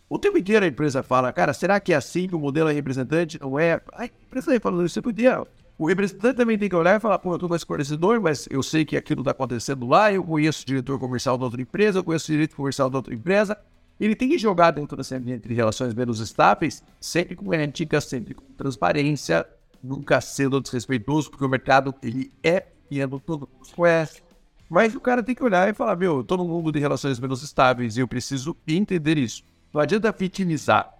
O 0.10 0.17
tempo 0.17 0.38
inteiro 0.38 0.63
a 0.63 0.69
empresa 0.69 1.03
fala, 1.03 1.34
cara, 1.34 1.53
será 1.53 1.82
que 1.82 1.91
é 1.91 1.97
assim 1.97 2.30
que 2.30 2.36
o 2.36 2.39
modelo 2.39 2.69
é 2.69 2.73
representante? 2.73 3.38
Não 3.41 3.60
é? 3.60 3.82
A 3.93 4.06
empresa 4.06 4.51
aí 4.51 4.60
falando 4.60 4.86
isso, 4.86 5.01
podia. 5.01 5.45
O 5.77 5.86
representante 5.86 6.38
também 6.38 6.58
tem 6.58 6.69
que 6.69 6.75
olhar 6.75 6.95
e 6.95 6.99
falar, 7.01 7.19
pô, 7.19 7.32
eu 7.32 7.36
estou 7.36 7.49
com 7.49 7.56
esse 7.56 7.65
fornecedor, 7.65 8.21
mas 8.21 8.47
eu 8.49 8.63
sei 8.63 8.86
que 8.86 8.95
aquilo 8.95 9.19
está 9.19 9.32
acontecendo 9.32 9.86
lá, 9.86 10.13
eu 10.13 10.23
conheço 10.23 10.63
o 10.63 10.65
diretor 10.65 10.97
comercial 10.97 11.38
da 11.38 11.43
outra 11.43 11.62
empresa, 11.62 11.99
eu 11.99 12.03
conheço 12.06 12.32
o 12.32 12.32
direito 12.32 12.56
comercial 12.56 12.89
da 12.89 12.99
outra 12.99 13.13
empresa. 13.13 13.58
Ele 13.99 14.15
tem 14.15 14.30
que 14.30 14.38
jogar 14.38 14.71
dentro 14.71 14.95
desse 14.95 15.13
ambiente 15.13 15.45
de 15.45 15.53
relações 15.53 15.93
menos 15.93 16.21
estáveis, 16.21 16.82
sempre 17.01 17.36
com 17.36 17.53
ética, 17.53 17.99
sempre 17.99 18.34
com 18.34 18.45
transparência, 18.56 19.45
nunca 19.83 20.19
sendo 20.21 20.59
desrespeitoso, 20.61 21.29
porque 21.29 21.45
o 21.45 21.49
mercado 21.49 21.93
ele 22.01 22.31
é 22.43 22.67
e 22.89 23.01
é 23.01 23.07
todo 23.07 23.41
mundo 23.41 23.49
conhece. 23.75 24.21
Mas 24.69 24.95
o 24.95 24.99
cara 24.99 25.23
tem 25.23 25.33
que 25.33 25.43
olhar 25.43 25.69
e 25.69 25.73
falar, 25.73 25.95
meu, 25.95 26.25
eu 26.29 26.37
num 26.37 26.47
mundo 26.47 26.71
de 26.71 26.79
relações 26.79 27.19
menos 27.19 27.41
estáveis 27.41 27.95
e 27.95 28.01
eu 28.01 28.07
preciso 28.07 28.55
entender 28.67 29.17
isso. 29.17 29.43
Não 29.73 29.81
adianta 29.81 30.11
vitimizar. 30.11 30.93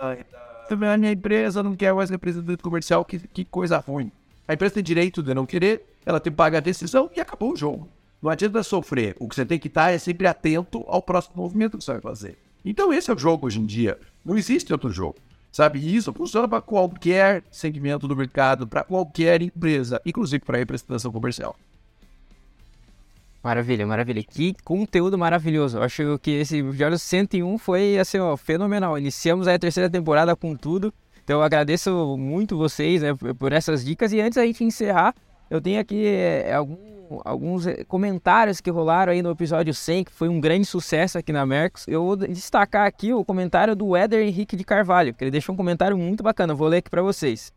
a 0.00 0.96
minha 0.96 1.12
empresa 1.12 1.62
não 1.62 1.74
quer 1.74 1.94
mais 1.94 2.10
representante 2.10 2.62
comercial, 2.62 3.04
que, 3.04 3.18
que 3.18 3.44
coisa 3.44 3.78
ruim. 3.78 4.12
A 4.46 4.54
empresa 4.54 4.74
tem 4.74 4.82
direito 4.82 5.22
de 5.22 5.32
não 5.32 5.46
querer, 5.46 5.86
ela 6.04 6.20
tem 6.20 6.30
que 6.30 6.36
pagar 6.36 6.58
a 6.58 6.60
decisão 6.60 7.10
e 7.16 7.20
acabou 7.20 7.52
o 7.52 7.56
jogo. 7.56 7.88
Não 8.20 8.30
adianta 8.30 8.62
sofrer. 8.62 9.16
O 9.18 9.28
que 9.28 9.34
você 9.34 9.44
tem 9.44 9.58
que 9.58 9.68
estar 9.68 9.90
é 9.90 9.98
sempre 9.98 10.26
atento 10.26 10.84
ao 10.86 11.02
próximo 11.02 11.36
movimento 11.36 11.78
que 11.78 11.84
você 11.84 11.92
vai 11.92 12.00
fazer. 12.00 12.38
Então 12.64 12.92
esse 12.92 13.10
é 13.10 13.14
o 13.14 13.18
jogo 13.18 13.46
hoje 13.46 13.60
em 13.60 13.66
dia. 13.66 13.98
Não 14.24 14.36
existe 14.36 14.72
outro 14.72 14.90
jogo. 14.90 15.16
Sabe? 15.54 15.78
Isso 15.78 16.12
funciona 16.12 16.48
para 16.48 16.60
qualquer 16.60 17.44
segmento 17.48 18.08
do 18.08 18.16
mercado, 18.16 18.66
para 18.66 18.82
qualquer 18.82 19.40
empresa, 19.40 20.02
inclusive 20.04 20.44
para 20.44 20.58
representação 20.58 21.12
comercial. 21.12 21.54
Maravilha, 23.40 23.86
maravilha. 23.86 24.20
Que 24.24 24.56
conteúdo 24.64 25.16
maravilhoso. 25.16 25.78
Eu 25.78 25.84
acho 25.84 26.18
que 26.18 26.32
esse 26.32 26.58
episódio 26.58 26.98
101 26.98 27.56
foi 27.58 27.96
assim, 28.00 28.18
ó, 28.18 28.36
fenomenal. 28.36 28.98
Iniciamos 28.98 29.46
a 29.46 29.56
terceira 29.56 29.88
temporada 29.88 30.34
com 30.34 30.56
tudo. 30.56 30.92
Então 31.22 31.38
eu 31.38 31.42
agradeço 31.44 32.16
muito 32.18 32.58
vocês 32.58 33.02
né, 33.02 33.14
por 33.38 33.52
essas 33.52 33.84
dicas. 33.84 34.12
E 34.12 34.20
antes 34.20 34.34
da 34.34 34.44
gente 34.44 34.64
encerrar, 34.64 35.14
eu 35.48 35.60
tenho 35.60 35.78
aqui 35.78 36.04
é, 36.04 36.52
algum, 36.52 36.76
alguns 37.24 37.66
eh, 37.66 37.84
comentários 37.84 38.60
que 38.60 38.70
rolaram 38.70 39.12
aí 39.12 39.22
no 39.22 39.30
episódio 39.30 39.72
100, 39.72 40.04
que 40.04 40.12
foi 40.12 40.28
um 40.28 40.40
grande 40.40 40.64
sucesso 40.64 41.18
aqui 41.18 41.32
na 41.32 41.44
Mercos. 41.44 41.86
Eu 41.88 42.04
vou 42.04 42.16
destacar 42.16 42.86
aqui 42.86 43.12
o 43.12 43.24
comentário 43.24 43.74
do 43.74 43.96
Éder 43.96 44.26
Henrique 44.26 44.56
de 44.56 44.64
Carvalho, 44.64 45.14
que 45.14 45.24
ele 45.24 45.30
deixou 45.30 45.54
um 45.54 45.56
comentário 45.56 45.96
muito 45.96 46.22
bacana. 46.22 46.54
Vou 46.54 46.68
ler 46.68 46.78
aqui 46.78 46.90
para 46.90 47.02
vocês. 47.02 47.52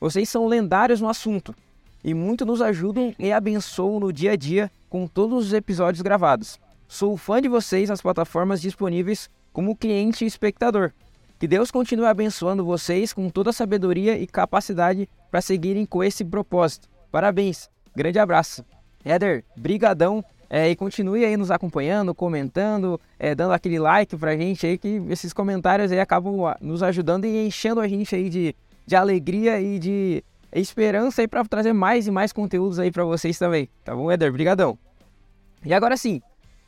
Vocês 0.00 0.28
são 0.28 0.46
lendários 0.46 1.00
no 1.00 1.08
assunto 1.08 1.54
e 2.02 2.14
muito 2.14 2.46
nos 2.46 2.62
ajudam 2.62 3.14
e 3.18 3.32
abençoam 3.32 3.98
no 3.98 4.12
dia 4.12 4.32
a 4.32 4.36
dia 4.36 4.70
com 4.88 5.06
todos 5.06 5.46
os 5.46 5.52
episódios 5.52 6.02
gravados. 6.02 6.58
Sou 6.86 7.16
fã 7.16 7.40
de 7.42 7.48
vocês 7.48 7.90
nas 7.90 8.00
plataformas 8.00 8.60
disponíveis 8.60 9.28
como 9.52 9.76
cliente 9.76 10.24
e 10.24 10.26
espectador. 10.26 10.92
Que 11.38 11.46
Deus 11.46 11.70
continue 11.70 12.06
abençoando 12.06 12.64
vocês 12.64 13.12
com 13.12 13.28
toda 13.28 13.50
a 13.50 13.52
sabedoria 13.52 14.18
e 14.18 14.26
capacidade 14.26 15.08
para 15.30 15.40
seguirem 15.40 15.86
com 15.86 16.02
esse 16.02 16.24
propósito. 16.24 16.88
Parabéns, 17.10 17.68
grande 17.94 18.18
abraço. 18.18 18.64
Éder, 19.08 19.42
brigadão 19.56 20.22
é, 20.50 20.68
e 20.70 20.76
continue 20.76 21.24
aí 21.24 21.36
nos 21.36 21.50
acompanhando, 21.50 22.14
comentando, 22.14 23.00
é, 23.18 23.34
dando 23.34 23.52
aquele 23.52 23.78
like 23.78 24.16
pra 24.16 24.36
gente 24.36 24.66
aí, 24.66 24.76
que 24.76 25.02
esses 25.08 25.32
comentários 25.32 25.90
aí 25.90 25.98
acabam 26.00 26.44
ah, 26.44 26.56
nos 26.60 26.82
ajudando 26.82 27.24
e 27.24 27.46
enchendo 27.46 27.80
a 27.80 27.88
gente 27.88 28.14
aí 28.14 28.28
de, 28.28 28.54
de 28.86 28.96
alegria 28.96 29.60
e 29.60 29.78
de 29.78 30.22
esperança 30.52 31.22
aí 31.22 31.28
para 31.28 31.44
trazer 31.44 31.72
mais 31.72 32.06
e 32.06 32.10
mais 32.10 32.32
conteúdos 32.32 32.78
aí 32.78 32.90
para 32.90 33.04
vocês 33.04 33.38
também. 33.38 33.68
Tá 33.84 33.94
bom, 33.94 34.10
Eder? 34.10 34.32
Brigadão. 34.32 34.78
E 35.64 35.74
agora 35.74 35.96
sim, 35.96 36.20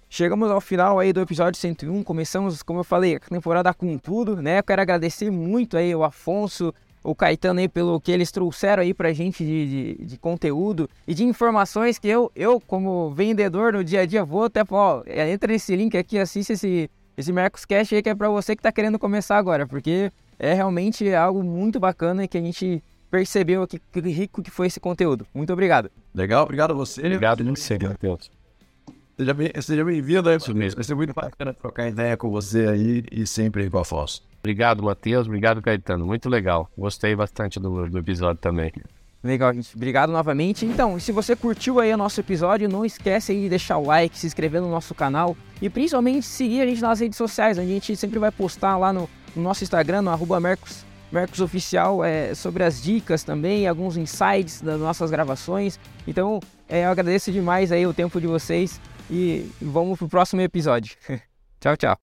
chegamos 0.08 0.50
ao 0.50 0.60
final 0.60 0.98
aí 0.98 1.12
do 1.12 1.20
episódio 1.20 1.60
101. 1.60 2.02
Começamos, 2.02 2.62
como 2.62 2.80
eu 2.80 2.84
falei, 2.84 3.16
a 3.16 3.20
temporada 3.20 3.72
com 3.72 3.96
tudo, 3.96 4.42
né? 4.42 4.58
Eu 4.58 4.64
quero 4.64 4.82
agradecer 4.82 5.30
muito 5.30 5.76
aí 5.76 5.94
o 5.94 6.04
Afonso, 6.04 6.74
o 7.02 7.14
Caetano 7.14 7.60
aí 7.60 7.68
pelo 7.68 8.00
que 8.00 8.12
eles 8.12 8.30
trouxeram 8.30 8.82
aí 8.82 8.92
pra 8.92 9.12
gente 9.12 9.44
de, 9.44 9.94
de, 9.96 10.04
de, 10.04 10.18
conteúdo 10.18 10.88
e 11.06 11.14
de 11.14 11.24
informações 11.24 11.98
que 11.98 12.08
eu, 12.08 12.30
eu 12.34 12.60
como 12.60 13.10
vendedor 13.10 13.72
no 13.72 13.82
dia 13.82 14.02
a 14.02 14.06
dia 14.06 14.24
vou 14.24 14.44
até, 14.44 14.62
ó, 14.70 15.02
entra 15.06 15.52
nesse 15.52 15.74
link 15.74 15.96
aqui, 15.96 16.18
assiste 16.18 16.52
esse, 16.52 16.90
esse 17.16 17.32
Mercos 17.32 17.64
Cash 17.64 17.92
aí 17.92 18.02
que 18.02 18.08
é 18.08 18.14
pra 18.14 18.28
você 18.28 18.54
que 18.54 18.62
tá 18.62 18.70
querendo 18.70 18.98
começar 18.98 19.36
agora, 19.38 19.66
porque 19.66 20.12
é 20.38 20.54
realmente 20.54 21.12
algo 21.14 21.42
muito 21.42 21.80
bacana 21.80 22.28
que 22.28 22.38
a 22.38 22.40
gente 22.40 22.82
percebeu 23.10 23.62
aqui 23.62 23.80
que 23.92 24.00
rico 24.00 24.42
que 24.42 24.50
foi 24.50 24.68
esse 24.68 24.78
conteúdo. 24.78 25.26
Muito 25.34 25.52
obrigado. 25.52 25.90
Legal, 26.14 26.44
obrigado 26.44 26.70
a 26.72 26.74
você. 26.74 27.00
Obrigado 27.00 27.44
muito, 27.44 27.88
Matheus. 27.88 28.30
Seja 29.16 29.34
bem-vindo 29.34 29.62
seja 29.62 29.84
bem 29.84 30.02
aí, 30.30 30.36
Isso 30.36 30.54
mesmo. 30.54 30.76
Vai 30.76 30.84
ser 30.84 30.94
muito 30.94 31.12
bacana 31.12 31.52
trocar 31.52 31.88
ideia 31.88 32.16
com 32.16 32.30
você 32.30 32.66
aí 32.66 33.04
e 33.10 33.26
sempre 33.26 33.68
com 33.68 33.76
a 33.76 33.82
Afonso. 33.82 34.29
Obrigado, 34.40 34.82
Matheus. 34.82 35.26
Obrigado, 35.26 35.62
Caetano. 35.62 36.06
Muito 36.06 36.28
legal. 36.28 36.68
Gostei 36.76 37.14
bastante 37.14 37.60
do, 37.60 37.88
do 37.88 37.98
episódio 37.98 38.40
também. 38.40 38.72
Legal, 39.22 39.52
gente. 39.52 39.76
Obrigado 39.76 40.10
novamente. 40.10 40.64
Então, 40.64 40.98
se 40.98 41.12
você 41.12 41.36
curtiu 41.36 41.78
aí 41.78 41.92
o 41.92 41.96
nosso 41.96 42.18
episódio, 42.20 42.68
não 42.68 42.84
esquece 42.84 43.32
aí 43.32 43.42
de 43.42 43.48
deixar 43.50 43.76
o 43.76 43.84
like, 43.84 44.18
se 44.18 44.26
inscrever 44.26 44.62
no 44.62 44.70
nosso 44.70 44.94
canal 44.94 45.36
e 45.60 45.68
principalmente 45.68 46.26
seguir 46.26 46.62
a 46.62 46.66
gente 46.66 46.80
nas 46.80 47.00
redes 47.00 47.18
sociais. 47.18 47.58
A 47.58 47.64
gente 47.64 47.94
sempre 47.96 48.18
vai 48.18 48.30
postar 48.30 48.78
lá 48.78 48.92
no, 48.92 49.08
no 49.36 49.42
nosso 49.42 49.62
Instagram, 49.62 50.02
no 50.02 50.10
arroba 50.10 50.40
Mercos 50.40 50.84
Mercos 51.12 51.40
Oficial 51.40 52.04
é, 52.04 52.34
sobre 52.34 52.62
as 52.62 52.80
dicas 52.80 53.24
também, 53.24 53.66
alguns 53.66 53.96
insights 53.96 54.60
das 54.62 54.78
nossas 54.78 55.10
gravações. 55.10 55.78
Então, 56.06 56.40
é, 56.68 56.84
eu 56.84 56.90
agradeço 56.90 57.32
demais 57.32 57.72
aí 57.72 57.86
o 57.86 57.92
tempo 57.92 58.20
de 58.20 58.26
vocês 58.26 58.80
e 59.10 59.50
vamos 59.60 59.98
pro 59.98 60.08
próximo 60.08 60.40
episódio. 60.40 60.96
tchau, 61.60 61.76
tchau. 61.76 61.98